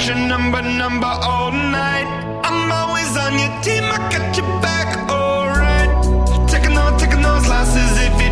your 0.06 0.16
number, 0.16 0.60
number 0.60 1.06
all 1.06 1.50
night. 1.50 2.06
I'm 2.44 2.70
always 2.70 3.16
on 3.16 3.38
your 3.38 3.62
team, 3.62 3.84
I 3.84 3.96
got 4.12 4.36
your 4.36 4.46
back, 4.60 4.88
alright. 5.08 5.88
Taking 6.48 6.76
all, 6.76 6.94
taking 6.98 7.22
those 7.22 7.46
losses 7.48 7.90
if 7.98 8.23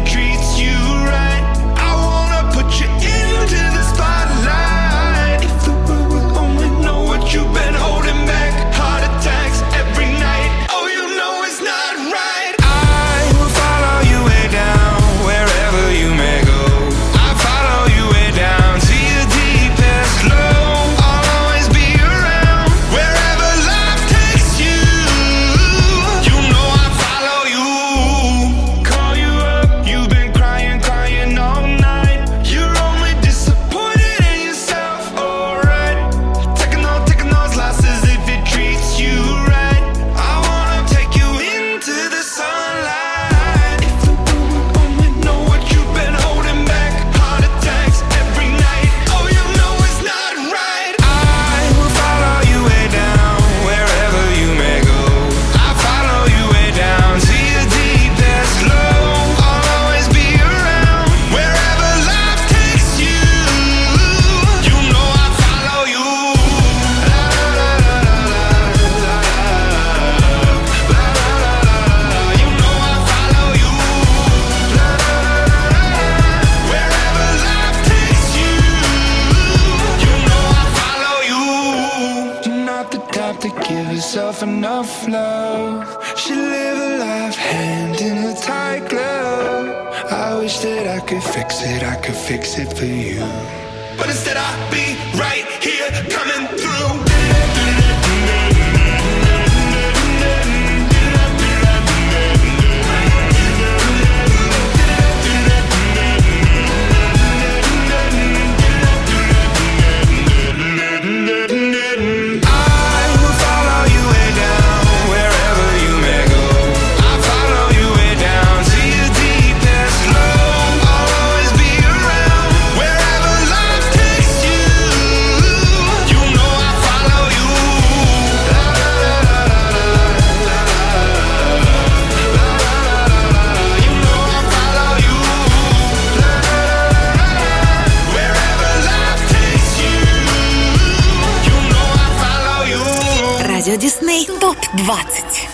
20. 144.82 145.51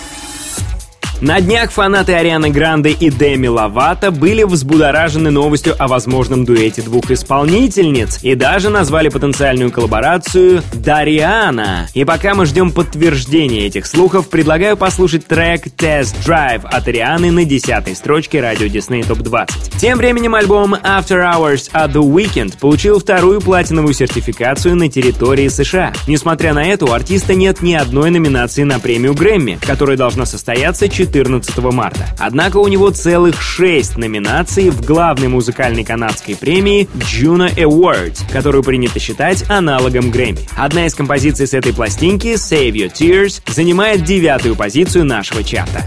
На 1.21 1.41
днях 1.41 1.73
фанаты 1.73 2.13
Арианы 2.13 2.51
Гранде 2.51 2.91
и 2.91 3.11
Деми 3.11 3.49
Лавата 3.49 4.13
были 4.13 4.45
взбудоражены 4.45 5.33
новостью 5.33 5.75
о 5.77 5.89
возможном 5.89 6.45
дуэте 6.45 6.81
двух 6.81 7.11
исполнительниц 7.11 8.21
и 8.23 8.37
даже 8.37 8.71
назвали 8.71 9.09
потенциальную 9.09 9.73
коллаборацию 9.73 10.63
«Дариана». 10.75 11.89
И 11.93 12.05
пока 12.05 12.37
мы 12.37 12.47
ждем 12.47 12.71
подтверждения 12.71 13.67
этих 13.67 13.87
слухов, 13.87 14.29
предлагаю 14.29 14.77
послушать 14.77 15.27
трек 15.27 15.67
«Test 15.67 16.15
Drive» 16.25 16.65
от 16.65 16.87
Арианы 16.87 17.33
на 17.33 17.45
десятой 17.45 17.97
строчке 17.97 18.41
радио 18.41 18.67
Disney 18.67 19.01
Top 19.01 19.21
20. 19.21 19.73
Тем 19.81 19.99
временем 19.99 20.37
альбом 20.37 20.77
«After 20.77 21.29
Hours 21.35 21.69
at 21.73 21.93
The 21.93 21.95
Weekend» 21.95 22.59
получил 22.61 23.01
вторую 23.01 23.41
платиновую 23.41 23.93
сертификацию 23.93 24.77
на 24.77 24.89
территории 24.89 25.49
США. 25.49 25.93
Несмотря 26.07 26.55
на 26.55 26.65
это, 26.65 26.85
у 26.85 26.93
артиста 26.93 27.35
нет 27.35 27.61
ни 27.61 27.75
одной 27.75 28.11
номинации 28.11 28.63
на 28.63 28.79
премию 28.79 29.15
Грэмми, 29.15 29.59
которая 29.67 29.97
должна 29.97 30.25
состояться 30.25 30.89
4 30.89 31.08
14 31.09 31.59
марта. 31.73 32.09
Однако 32.19 32.59
у 32.59 32.69
него 32.69 32.91
целых 32.91 33.41
6 33.41 33.97
номинаций 33.97 34.71
в 34.71 34.85
главной 34.85 35.29
музыкальной 35.29 35.85
канадской 35.85 36.37
премии 36.37 36.89
Juno 36.95 37.53
Award, 37.55 38.31
которую 38.33 38.63
принято 38.63 38.99
считать 38.99 39.49
аналогом 39.49 40.11
Грэмми. 40.11 40.41
Одна 40.57 40.87
из 40.87 40.95
композиций 40.95 41.47
с 41.47 41.55
этой 41.55 41.73
пластинки, 41.73 42.35
Save 42.35 42.73
Your 42.73 42.93
Tears, 42.93 43.41
занимает 43.47 44.05
девятую 44.05 44.55
позицию 44.55 45.05
нашего 45.05 45.43
чарта. 45.43 45.85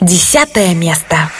Десятое 0.00 0.74
место. 0.74 1.30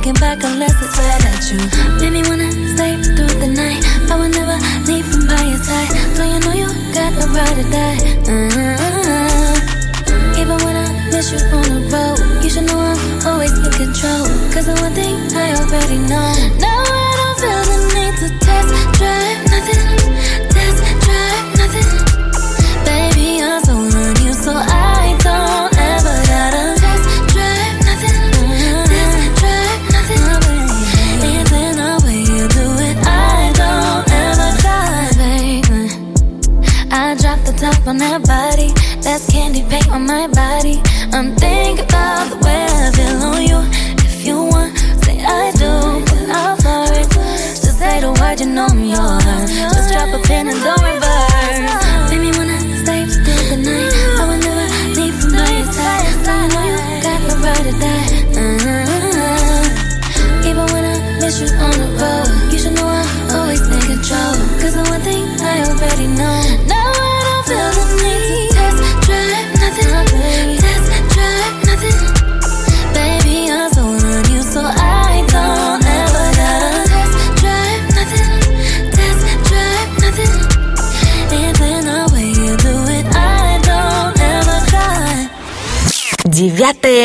Looking 0.00 0.14
back 0.14 0.42
unless 0.42 0.69
it's 0.69 0.69
you 48.40 48.46
know 48.46 48.64
I'm 48.64 49.19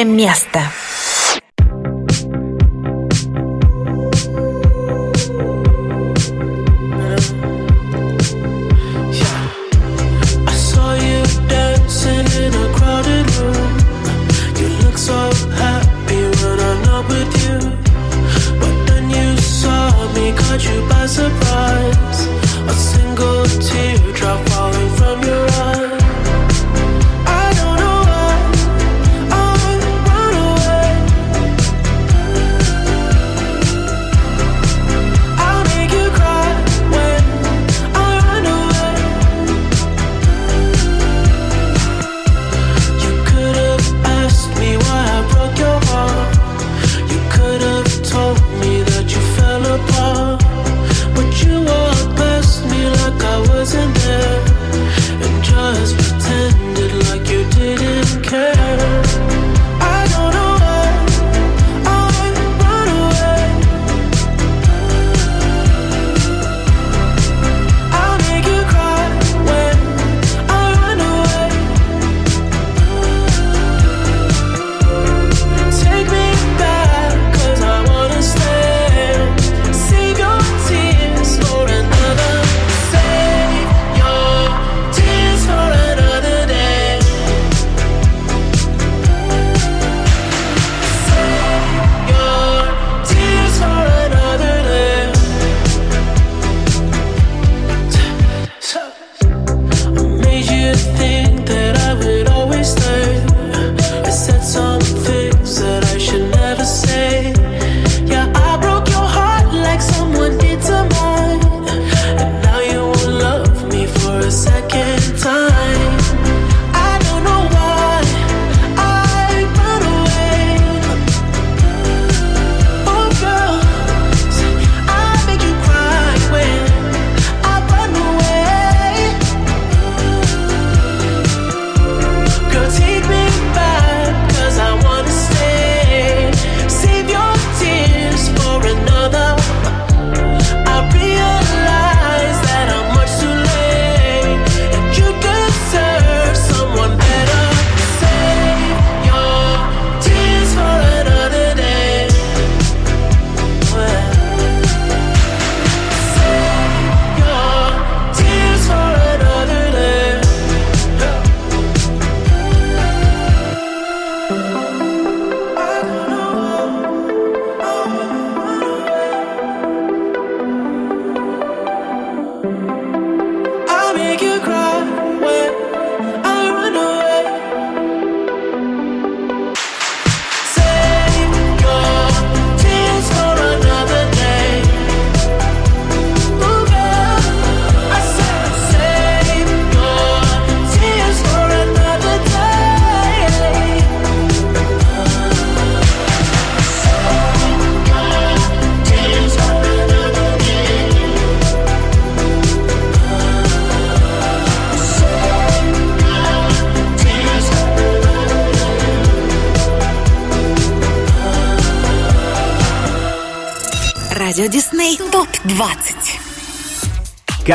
место. 0.04 0.72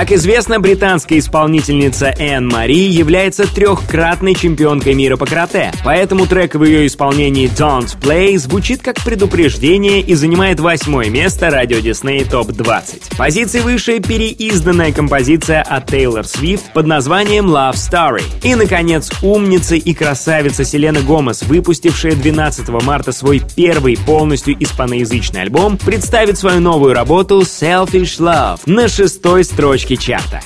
Как 0.00 0.12
известно, 0.12 0.58
британская 0.60 1.18
исполнительница 1.18 2.06
Энн 2.06 2.48
Мари 2.48 2.88
является 2.88 3.46
трехкратной 3.46 4.34
чемпионкой 4.34 4.94
мира 4.94 5.18
по 5.18 5.26
карате, 5.26 5.72
поэтому 5.84 6.26
трек 6.26 6.54
в 6.54 6.64
ее 6.64 6.86
исполнении 6.86 7.50
«Don't 7.50 8.00
Play» 8.00 8.38
звучит 8.38 8.80
как 8.80 8.96
предупреждение 9.04 10.00
и 10.00 10.14
занимает 10.14 10.58
восьмое 10.58 11.10
место 11.10 11.50
радио 11.50 11.80
Disney 11.80 12.26
Топ 12.26 12.46
20. 12.46 13.18
Позиции 13.18 13.60
выше 13.60 14.00
переизданная 14.00 14.90
композиция 14.92 15.60
от 15.60 15.88
Тейлор 15.88 16.26
Свифт 16.26 16.72
под 16.72 16.86
названием 16.86 17.54
«Love 17.54 17.74
Story». 17.74 18.22
И, 18.42 18.54
наконец, 18.54 19.10
умница 19.20 19.74
и 19.74 19.92
красавица 19.92 20.64
Селена 20.64 21.02
Гомес, 21.02 21.42
выпустившая 21.42 22.12
12 22.12 22.70
марта 22.70 23.12
свой 23.12 23.42
первый 23.54 23.98
полностью 23.98 24.56
испаноязычный 24.58 25.42
альбом, 25.42 25.76
представит 25.76 26.38
свою 26.38 26.60
новую 26.60 26.94
работу 26.94 27.40
«Selfish 27.40 28.18
Love» 28.18 28.60
на 28.64 28.88
шестой 28.88 29.44
строчке 29.44 29.89
поддержки 29.90 29.96
чарта. 29.96 30.40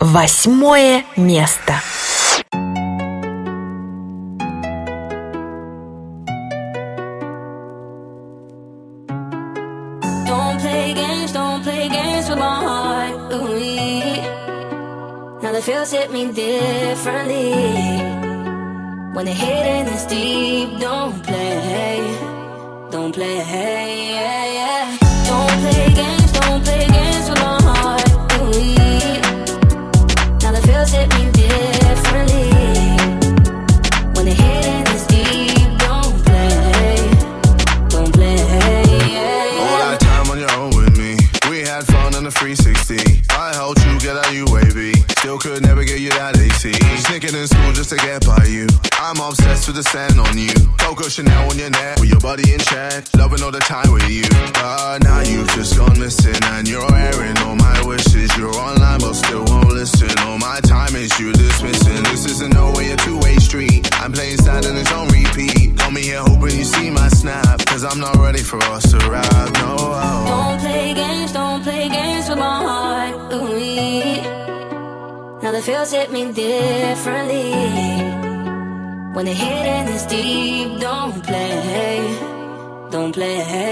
Восьмое 0.00 1.04
место. 1.16 1.74
feels 15.62 15.92
hit 15.92 16.12
me 16.12 16.30
differently. 16.30 17.54
When 19.14 19.24
the 19.24 19.32
hidden 19.32 19.86
is 19.94 20.04
deep, 20.04 20.78
don't 20.78 21.23
play. 83.14 83.63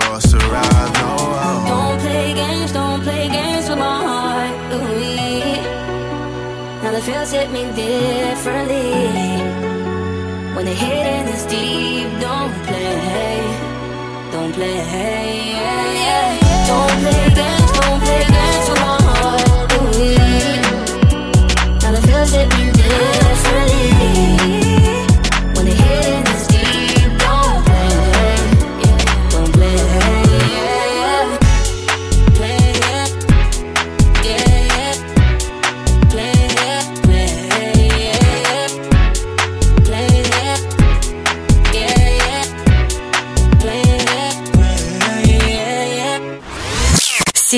for 0.00 0.12
us 0.12 0.30
to 0.30 0.36
ride. 0.38 0.92
No, 1.00 1.16
don't 1.68 2.00
play 2.00 2.32
games, 2.34 2.72
don't 2.72 3.00
play 3.02 3.28
games 3.28 3.68
with 3.68 3.78
my 3.78 3.98
heart. 4.08 4.52
Ooh, 4.74 4.80
now 6.82 6.90
the 6.92 7.00
feels 7.00 7.30
hit 7.30 7.50
me 7.50 7.62
differently. 7.74 8.92
When 10.54 10.64
the 10.66 10.74
hidden 10.74 11.28
is 11.34 11.44
deep, 11.46 12.08
don't 12.20 12.52
play, 12.66 13.40
don't 14.32 14.52
play, 14.52 14.76
yeah, 15.52 16.02
yeah. 16.02 16.66
don't 16.70 16.96
play 17.02 17.24
games, 17.40 17.70
don't 17.78 18.00
play 18.04 18.22
games 18.36 18.66
with 18.70 18.80
my 18.86 18.96
heart. 19.08 19.72
Ooh, 19.78 19.82
now 21.82 21.90
the 21.96 22.00
feels 22.06 22.30
hit 22.32 22.48
me 22.56 22.64
differently. 22.72 24.83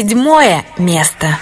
седьмое 0.07 0.65
место. 0.79 1.37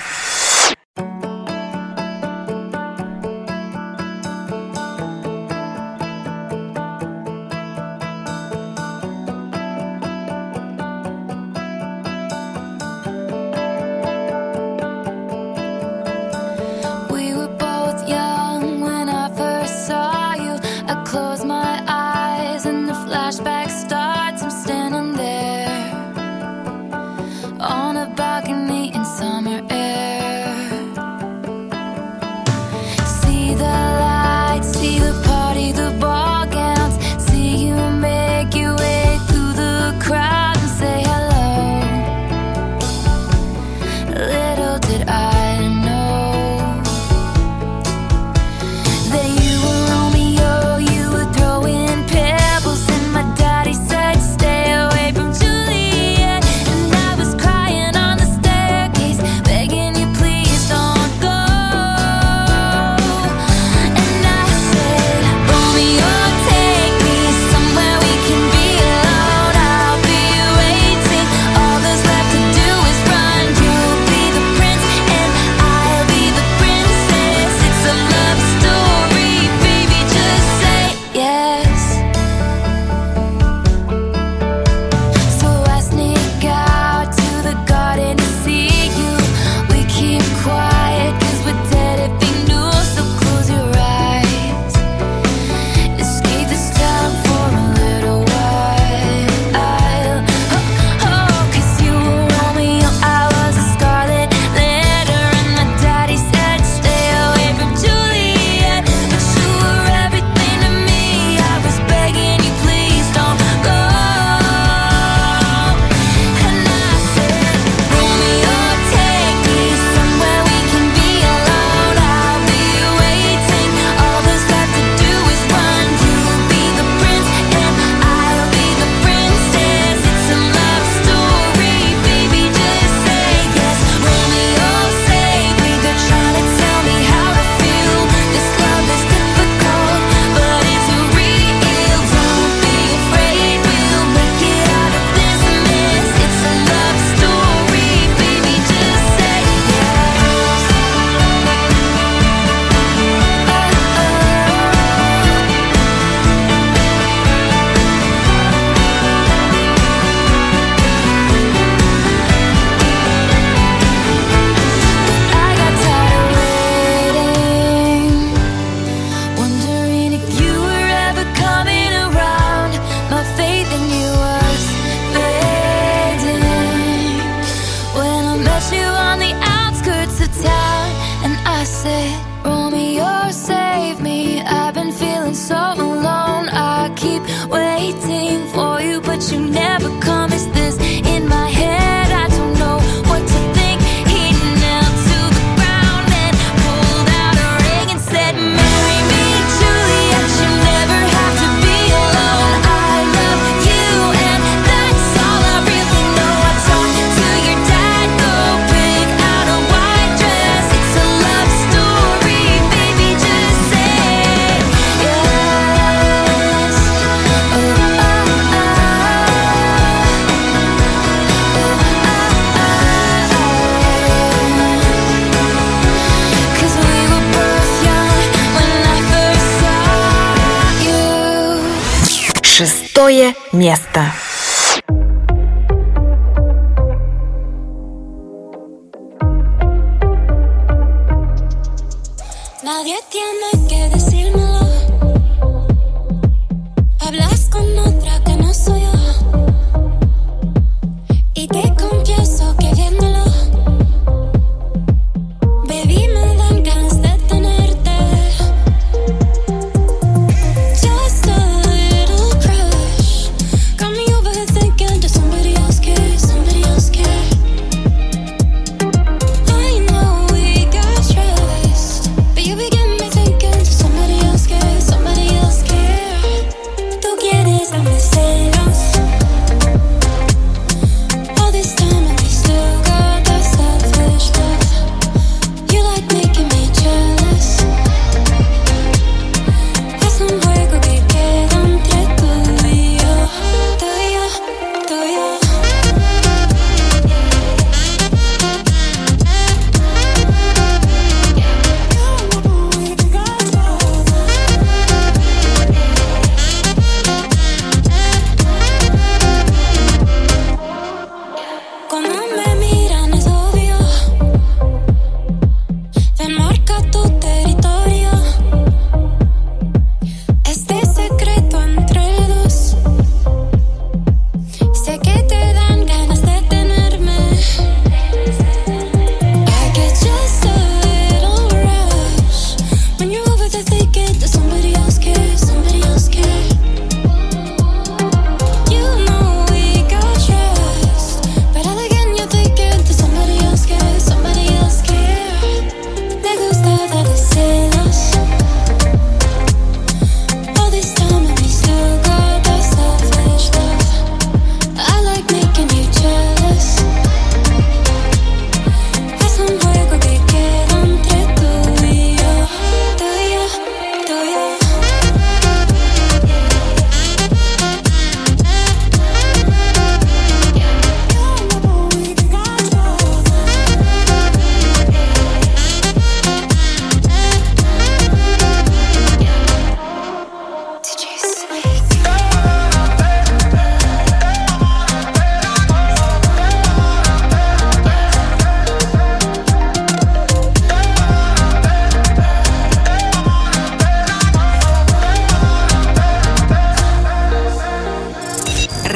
Nadie 242.65 242.99
tiene 243.11 243.69
que 243.69 243.91
decírmelo. 243.91 244.14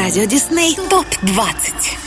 Радио 0.08 0.24
Дисней 0.24 0.74
ТОП-20. 0.88 1.97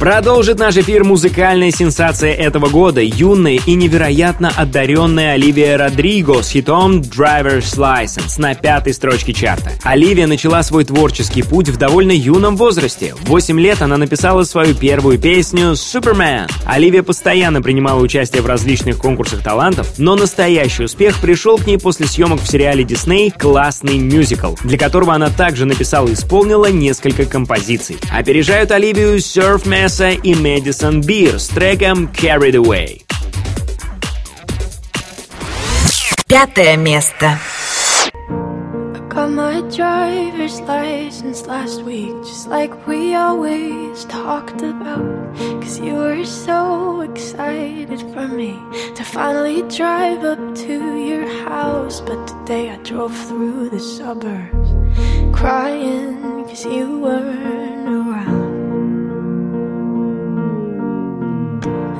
Продолжит 0.00 0.58
наш 0.58 0.78
эфир 0.78 1.04
музыкальная 1.04 1.70
сенсация 1.70 2.32
этого 2.32 2.70
года, 2.70 3.02
юная 3.02 3.60
и 3.66 3.74
невероятно 3.74 4.50
одаренная 4.56 5.34
Оливия 5.34 5.76
Родриго 5.76 6.42
с 6.42 6.52
хитом 6.52 7.02
Driver's 7.02 7.76
License 7.76 8.38
на 8.38 8.54
пятой 8.54 8.94
строчке 8.94 9.34
чарта. 9.34 9.72
Оливия 9.82 10.26
начала 10.26 10.62
свой 10.62 10.86
творческий 10.86 11.42
путь 11.42 11.68
в 11.68 11.76
довольно 11.76 12.12
юном 12.12 12.56
возрасте. 12.56 13.14
В 13.14 13.26
8 13.26 13.60
лет 13.60 13.82
она 13.82 13.98
написала 13.98 14.42
свою 14.44 14.74
первую 14.74 15.18
песню 15.18 15.72
Superman. 15.72 16.50
Оливия 16.64 17.02
постоянно 17.02 17.60
принимала 17.60 18.00
участие 18.00 18.40
в 18.40 18.46
различных 18.46 18.96
конкурсах 18.96 19.42
талантов, 19.42 19.98
но 19.98 20.16
настоящий 20.16 20.84
успех 20.84 21.20
пришел 21.20 21.58
к 21.58 21.66
ней 21.66 21.76
после 21.76 22.06
съемок 22.06 22.40
в 22.40 22.48
сериале 22.48 22.84
Disney 22.84 23.30
«Классный 23.38 23.98
мюзикл», 23.98 24.54
для 24.64 24.78
которого 24.78 25.12
она 25.12 25.28
также 25.28 25.66
написала 25.66 26.08
и 26.08 26.14
исполнила 26.14 26.70
несколько 26.70 27.26
композиций. 27.26 27.98
Опережают 28.10 28.70
Оливию 28.70 29.18
Surf 29.18 29.68
Меса 29.90 30.10
и 30.10 30.36
Мэдисон 30.36 31.00
Бир 31.00 31.40
с 31.40 31.48
треком 31.48 32.08
«Carried 32.14 32.54
Away». 32.54 33.02
Пятое 36.28 36.76
место. 36.76 37.36
Got 39.08 39.30
my 39.32 39.62
driver's 39.62 40.60
license 40.60 41.44
last 41.48 41.82
week, 41.82 42.14
just 42.22 42.46
like 42.46 42.72
we 42.86 43.16
always 43.16 44.04
talked 44.04 44.62
about. 44.62 45.02
Cause 45.60 45.80
you 45.80 45.94
were 45.94 46.24
so 46.24 47.00
excited 47.00 48.00
for 48.14 48.28
me 48.28 48.54
to 48.94 49.02
finally 49.02 49.62
drive 49.76 50.22
up 50.22 50.38
to 50.66 50.98
your 50.98 51.26
house. 51.48 52.00
But 52.00 52.28
today 52.28 52.70
I 52.70 52.76
drove 52.84 53.16
through 53.26 53.70
the 53.70 53.80
suburbs, 53.80 54.70
crying 55.32 56.44
cause 56.44 56.64
you 56.64 57.00
weren't 57.00 57.88
around. 57.88 58.09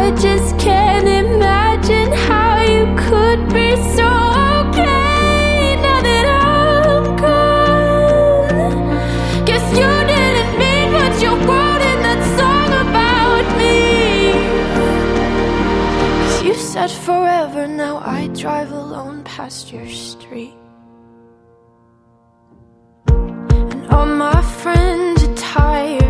I 0.00 0.10
just 0.12 0.58
can't 0.58 1.08
imagine 1.08 2.12
how 2.28 2.62
you 2.72 2.84
could 3.06 3.40
be 3.56 3.70
so 3.96 4.08
okay 4.62 5.76
now 5.84 6.00
that 6.08 6.26
I'm 6.46 7.04
gone. 7.24 8.64
Guess 9.44 9.64
you 9.80 9.90
didn't 10.14 10.52
mean 10.62 10.88
what 10.98 11.12
you 11.22 11.32
wrote 11.48 11.82
in 11.92 11.98
that 12.06 12.22
song 12.38 12.70
about 12.84 13.46
you 16.46 16.54
said 16.54 16.90
forever, 16.90 17.66
now 17.66 17.98
I 17.98 18.28
drive 18.28 18.70
alone 18.70 19.24
past 19.24 19.72
your 19.72 19.88
street. 19.88 20.54
And 23.72 23.86
all 23.90 24.06
my 24.06 24.40
friends 24.62 25.24
are 25.24 25.34
tired 25.34 26.07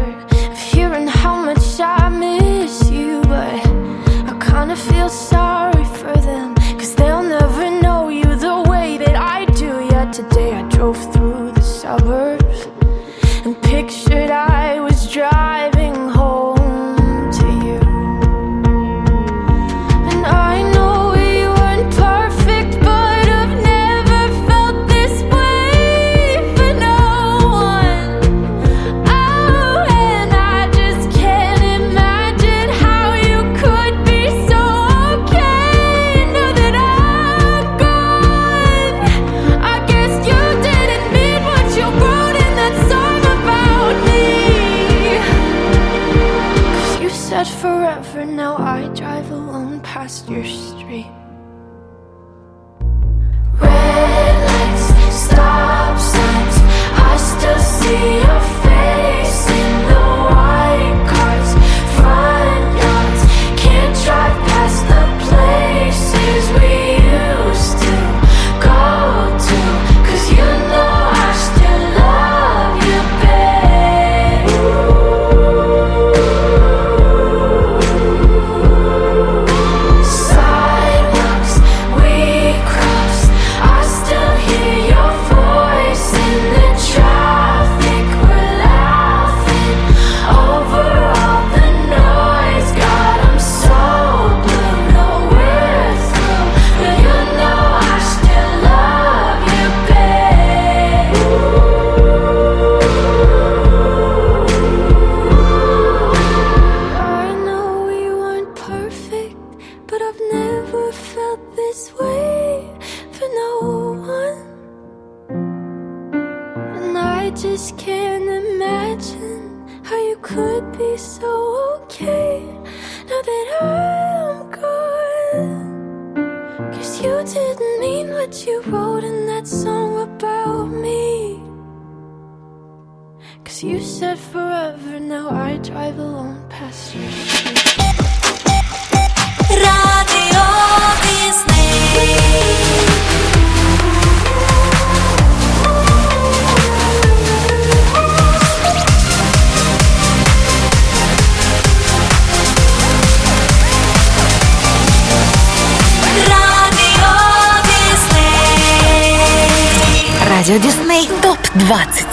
Радио 160.48 160.62
Дисней. 160.62 161.06
ТОП-20 161.20 162.06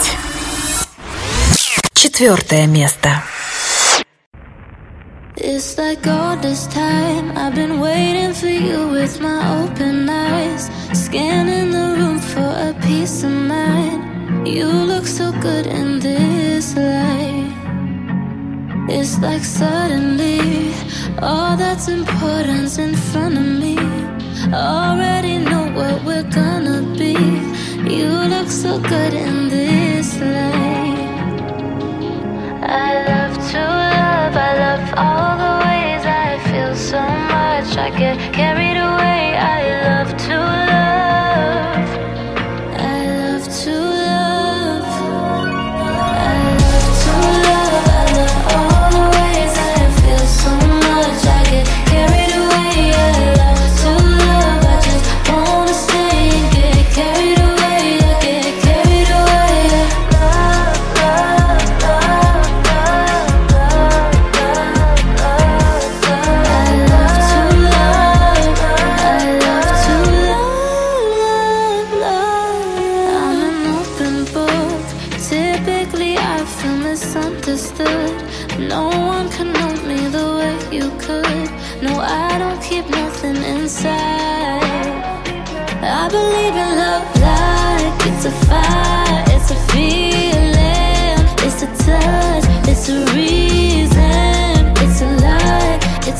Четвертое 1.94 2.66
место. 2.66 3.08
It's 5.38 5.78
like 5.78 6.06
all 6.06 6.36
this 6.36 6.66
time 6.66 7.32
I've 7.34 7.54
been 7.54 7.80
waiting 7.80 8.34
for 8.34 8.48
you 8.48 8.88
with 8.88 9.22
my 9.22 9.62
open 9.62 10.06
eyes 10.10 10.70
Scanning 10.92 11.70
the 11.70 11.96
room 11.96 12.18
for 12.18 12.40
a 12.40 12.74
piece 12.86 13.24
of 13.24 13.30
mind. 13.30 14.46
You 14.46 14.66
look 14.66 15.06
so 15.06 15.32
good 15.40 15.66
in 15.66 15.98
this 15.98 16.76
light. 16.76 17.54
It's 18.90 19.18
like 19.18 19.44
suddenly 19.44 20.74
All 21.22 21.56
that's 21.56 21.88
important's 21.88 22.76
in 22.76 22.94
front 22.94 23.38
of 23.38 23.46
me. 23.46 23.78
Already 24.52 25.38
know 25.38 25.70
what 25.72 26.04
we're 26.04 26.30
gonna 26.30 26.82
be. 26.98 27.55
You 27.88 28.08
look 28.08 28.48
so 28.48 28.80
good 28.80 29.14
in 29.14 29.48
this 29.48 30.18
light. 30.18 31.06
I 32.62 33.04
love 33.06 33.34
to 33.52 33.58
love, 33.58 34.36
I 34.36 34.52
love 34.64 34.94
all 34.96 35.38
the 35.44 35.54
ways 35.66 36.04
I 36.04 36.38
feel 36.50 36.74
so 36.74 37.00
much. 37.00 37.76
I 37.76 37.90
get 37.96 38.18
carried 38.34 38.76
away, 38.76 39.36
I 39.38 40.02
love 40.02 40.16
to. 40.26 40.35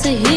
to 0.06 0.12
hear. 0.12 0.35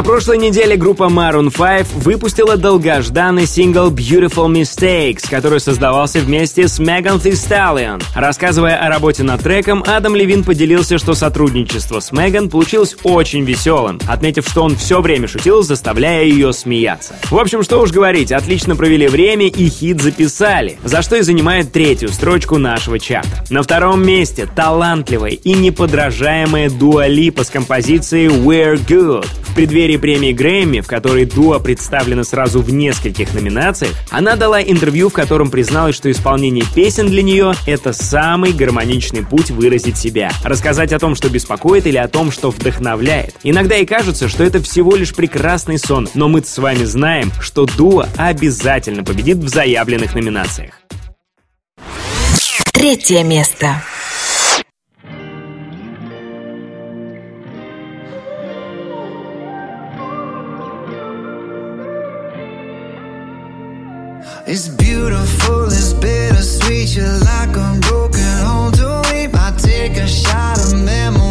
На 0.00 0.04
прошлой 0.04 0.38
неделе 0.38 0.78
группа 0.78 1.10
Maroon 1.10 1.54
5 1.54 2.04
выпустила 2.04 2.56
долгожданный 2.56 3.44
сингл 3.44 3.90
Beautiful 3.90 4.50
Mistakes, 4.50 5.28
который 5.28 5.60
создавался 5.60 6.20
вместе 6.20 6.68
с 6.68 6.80
Megan 6.80 7.20
Thee 7.20 7.32
Stallion. 7.32 8.02
Рассказывая 8.16 8.76
о 8.76 8.88
работе 8.88 9.24
над 9.24 9.42
треком, 9.42 9.84
Адам 9.86 10.16
Левин 10.16 10.42
поделился, 10.42 10.96
что 10.96 11.12
сотрудничество 11.12 12.00
с 12.00 12.12
Меган 12.12 12.48
получилось 12.48 12.96
очень 13.02 13.44
веселым, 13.44 14.00
отметив, 14.08 14.48
что 14.48 14.62
он 14.62 14.74
все 14.74 15.02
время 15.02 15.28
шутил, 15.28 15.62
заставляя 15.62 16.24
ее 16.24 16.54
смеяться. 16.54 17.16
В 17.30 17.36
общем, 17.36 17.62
что 17.62 17.78
уж 17.78 17.92
говорить, 17.92 18.32
отлично 18.32 18.76
провели 18.76 19.06
время 19.06 19.48
и 19.48 19.68
хит 19.68 20.00
записали, 20.00 20.78
за 20.82 21.02
что 21.02 21.16
и 21.16 21.20
занимает 21.20 21.72
третью 21.72 22.08
строчку 22.08 22.56
нашего 22.56 22.98
чата. 22.98 23.44
На 23.50 23.62
втором 23.62 24.02
месте 24.02 24.48
талантливая 24.56 25.32
и 25.32 25.52
неподражаемая 25.52 26.70
Дуа 26.70 27.06
Липа 27.06 27.44
с 27.44 27.50
композицией 27.50 28.28
We're 28.28 28.82
Good. 28.82 29.26
В 29.42 29.54
преддверии 29.54 29.96
премии 30.00 30.32
Грэмми, 30.32 30.80
в 30.80 30.86
которой 30.86 31.24
дуо 31.24 31.60
представлено 31.60 32.24
сразу 32.24 32.60
в 32.60 32.72
нескольких 32.72 33.34
номинациях, 33.34 33.92
она 34.10 34.36
дала 34.36 34.60
интервью, 34.60 35.10
в 35.10 35.12
котором 35.12 35.50
призналась, 35.50 35.94
что 35.94 36.10
исполнение 36.10 36.64
песен 36.74 37.06
для 37.06 37.22
нее— 37.22 37.54
это 37.66 37.92
самый 37.92 38.52
гармоничный 38.52 39.24
путь 39.24 39.50
выразить 39.50 39.96
себя. 39.96 40.30
Рассказать 40.42 40.92
о 40.92 40.98
том, 40.98 41.14
что 41.14 41.28
беспокоит, 41.28 41.86
или 41.86 41.96
о 41.96 42.08
том, 42.08 42.32
что 42.32 42.50
вдохновляет. 42.50 43.34
Иногда 43.42 43.76
и 43.76 43.86
кажется, 43.86 44.28
что 44.28 44.42
это 44.42 44.60
всего 44.62 44.96
лишь 44.96 45.14
прекрасный 45.14 45.78
сон, 45.78 46.08
но 46.14 46.28
мы 46.28 46.42
с 46.42 46.58
вами 46.58 46.84
знаем, 46.84 47.30
что 47.40 47.66
дуо 47.66 48.06
обязательно 48.16 49.04
победит 49.04 49.38
в 49.38 49.48
заявленных 49.48 50.14
номинациях. 50.14 50.74
Третье 52.72 53.22
место. 53.24 53.82
It's 64.52 64.66
beautiful, 64.66 65.66
it's 65.66 65.92
bittersweet. 65.92 66.96
You're 66.96 67.18
like 67.18 67.56
a 67.56 67.78
broken 67.82 68.20
home 68.44 68.72
to 68.72 69.00
me. 69.12 69.28
I 69.32 69.54
take 69.56 69.96
a 69.96 70.08
shot 70.08 70.58
of 70.58 70.74
memory. 70.74 71.29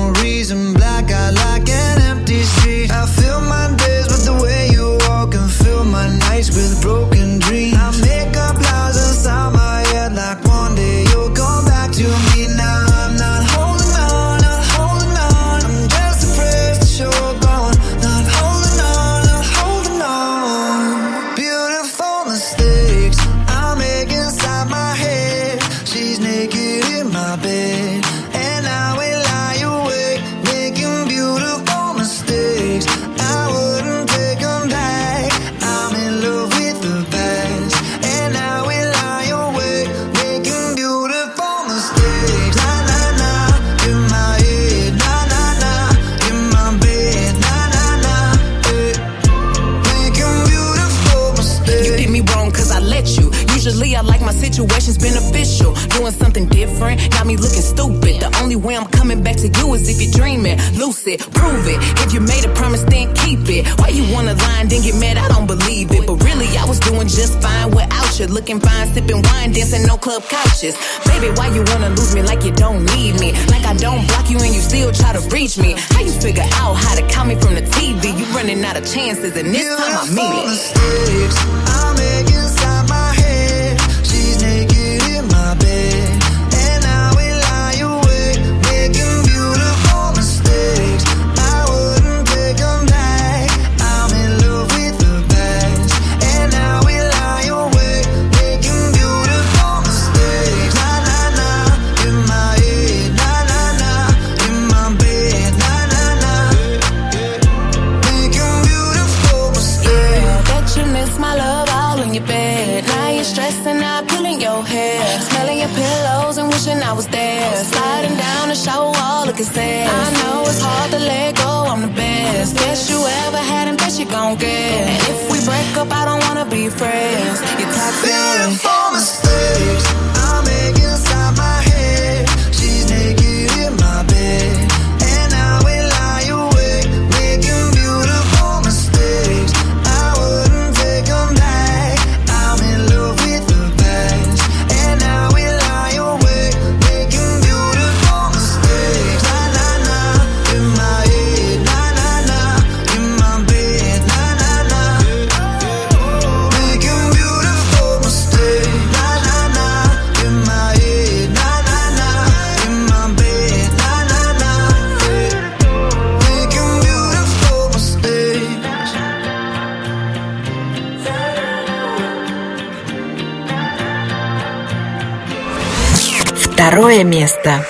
Место. 177.04 177.66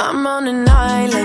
I'm 0.00 0.26
on 0.26 0.48
an 0.48 0.68
island. 0.68 1.17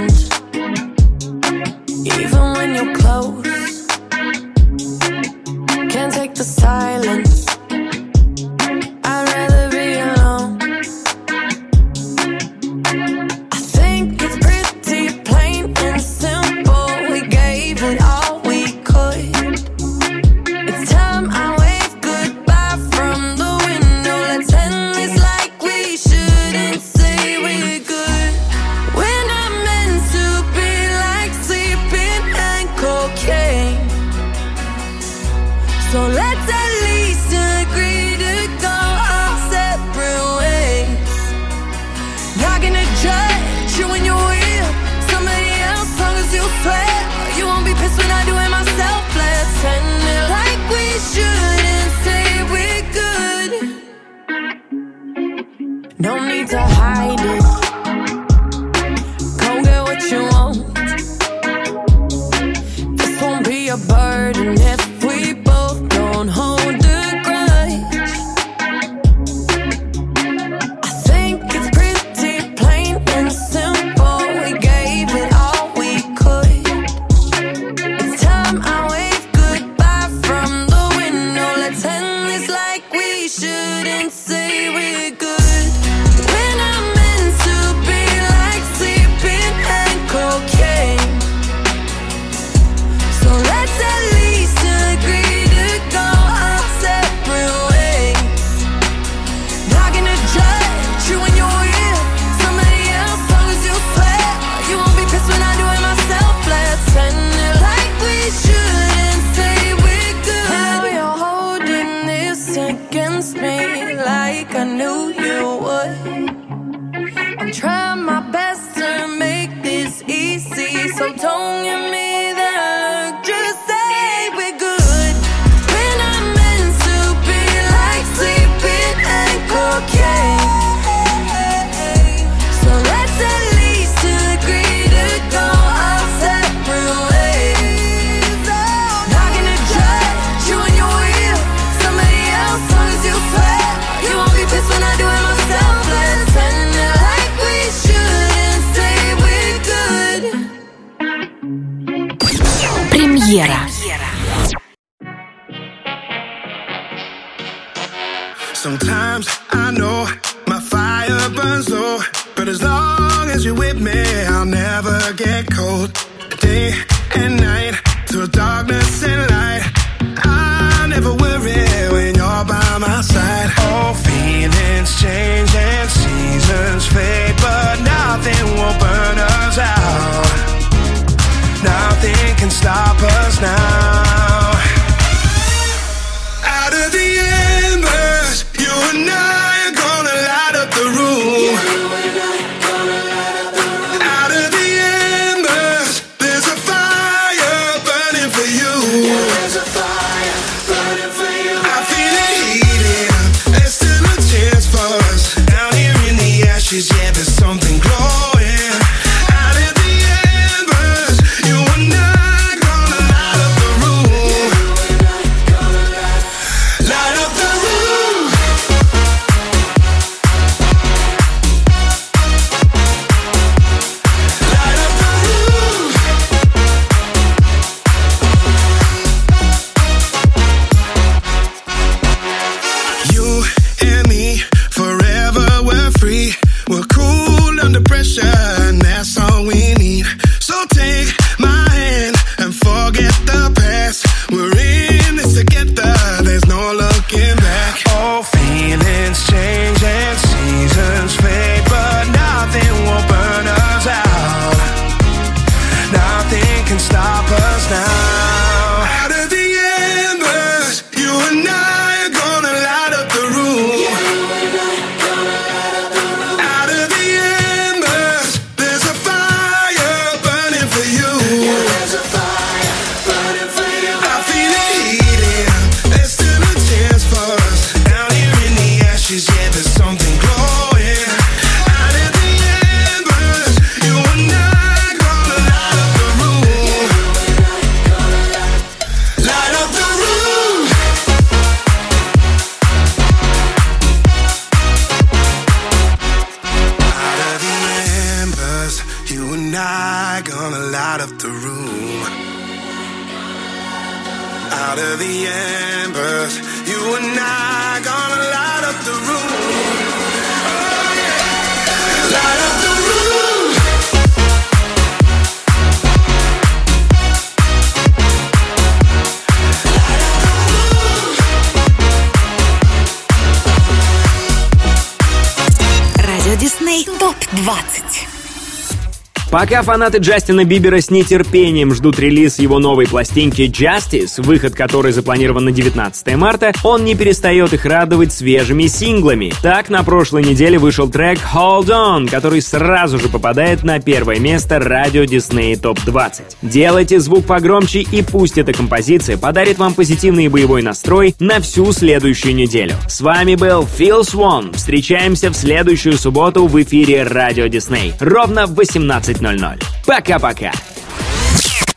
Пока 329.53 329.61
фанаты 329.61 329.99
Джастина 329.99 330.45
Бибера 330.45 330.81
с 330.81 330.89
нетерпением 330.89 331.75
ждут 331.75 331.99
релиз 331.99 332.39
его 332.39 332.57
новой 332.57 332.87
пластинки 332.87 333.43
Justice, 333.43 334.19
выход 334.19 334.55
которой 334.55 334.91
запланирован 334.93 335.45
на 335.45 335.51
19 335.51 336.15
марта, 336.15 336.53
он 336.63 336.83
не 336.83 336.95
перестает 336.95 337.53
их 337.53 337.63
радовать 337.63 338.11
свежими 338.11 338.65
синглами. 338.65 339.31
Так, 339.43 339.69
на 339.69 339.83
прошлой 339.83 340.23
неделе 340.23 340.57
вышел 340.57 340.89
трек 340.89 341.19
Hold 341.35 341.67
On, 341.67 342.09
который 342.09 342.41
сразу 342.41 342.97
же 342.97 343.09
попадает 343.09 343.61
на 343.61 343.79
первое 343.79 344.17
место 344.17 344.57
радио 344.57 345.03
Disney 345.03 345.53
Top 345.53 345.79
20. 345.85 346.37
Делайте 346.41 346.99
звук 346.99 347.27
погромче 347.27 347.81
и 347.81 348.01
пусть 348.01 348.39
эта 348.39 348.53
композиция 348.53 349.17
подарит 349.17 349.59
вам 349.59 349.75
позитивный 349.75 350.29
боевой 350.29 350.63
настрой 350.63 351.13
на 351.19 351.39
всю 351.39 351.71
следующую 351.73 352.33
неделю. 352.33 352.73
С 352.89 353.01
вами 353.01 353.35
был 353.35 353.67
Phil 353.77 354.01
Swan. 354.01 354.55
Встречаемся 354.55 355.29
в 355.29 355.35
следующую 355.35 355.99
субботу 355.99 356.47
в 356.47 356.59
эфире 356.63 357.03
Радио 357.03 357.45
Дисней. 357.45 357.93
Ровно 357.99 358.47
в 358.47 358.59
18.00. 358.59 359.42
Пока-пока. 359.84 360.52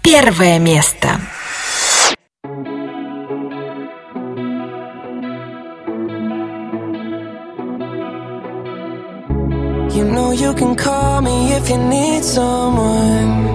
Первое 0.03 0.59
место. 0.59 1.19
You 9.93 10.05
know 10.05 10.31
you 10.31 10.53
can 10.53 10.75
call 10.75 11.21
me 11.21 11.53
if 11.53 11.69
you 11.69 11.77
need 11.77 12.23
someone. 12.23 13.47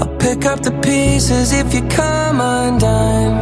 I'll 0.00 0.16
pick 0.18 0.46
up 0.46 0.62
the 0.62 0.72
pieces 0.80 1.52
if 1.52 1.74
you 1.74 1.82
come 1.88 2.40
undone. 2.40 3.36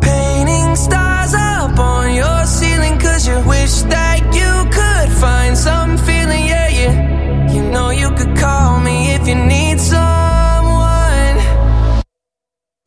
Painting 0.00 0.76
stars 0.76 1.34
up 1.34 1.78
on 1.78 2.14
your 2.14 2.35
ceiling 2.77 2.99
cause 2.99 3.27
you 3.27 3.39
wish 3.47 3.81
that 3.93 4.19
you 4.39 4.53
could 4.71 5.09
find 5.19 5.57
some 5.57 5.97
feeling, 5.97 6.45
yeah, 6.45 6.69
yeah. 6.69 7.51
You 7.51 7.63
know 7.71 7.89
you 7.89 8.09
could 8.11 8.37
call 8.37 8.79
me 8.79 9.13
if 9.15 9.27
you 9.27 9.35
need 9.35 9.79
someone. 9.79 11.35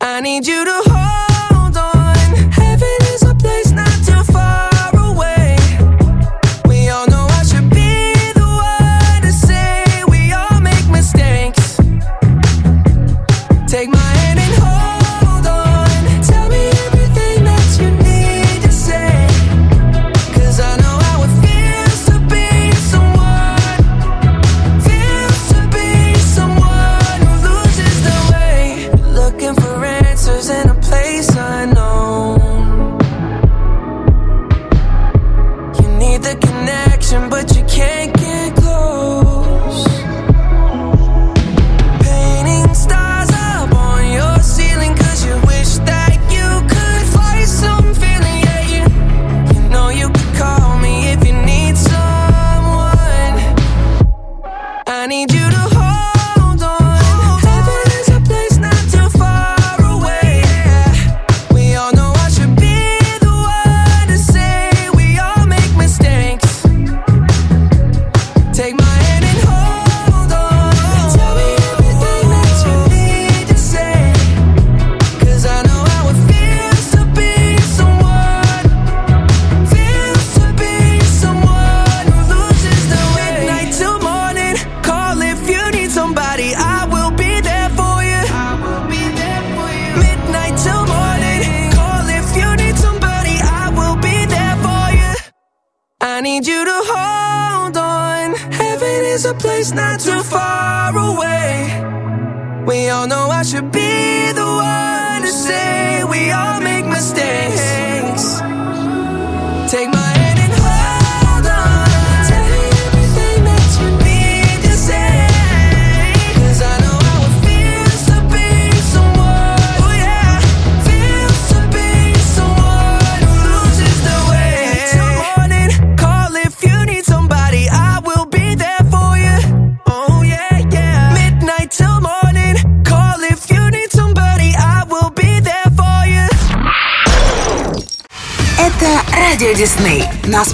I 0.00 0.20
need 0.22 0.46
you 0.46 0.64
to 0.64 0.82
hold 0.86 1.29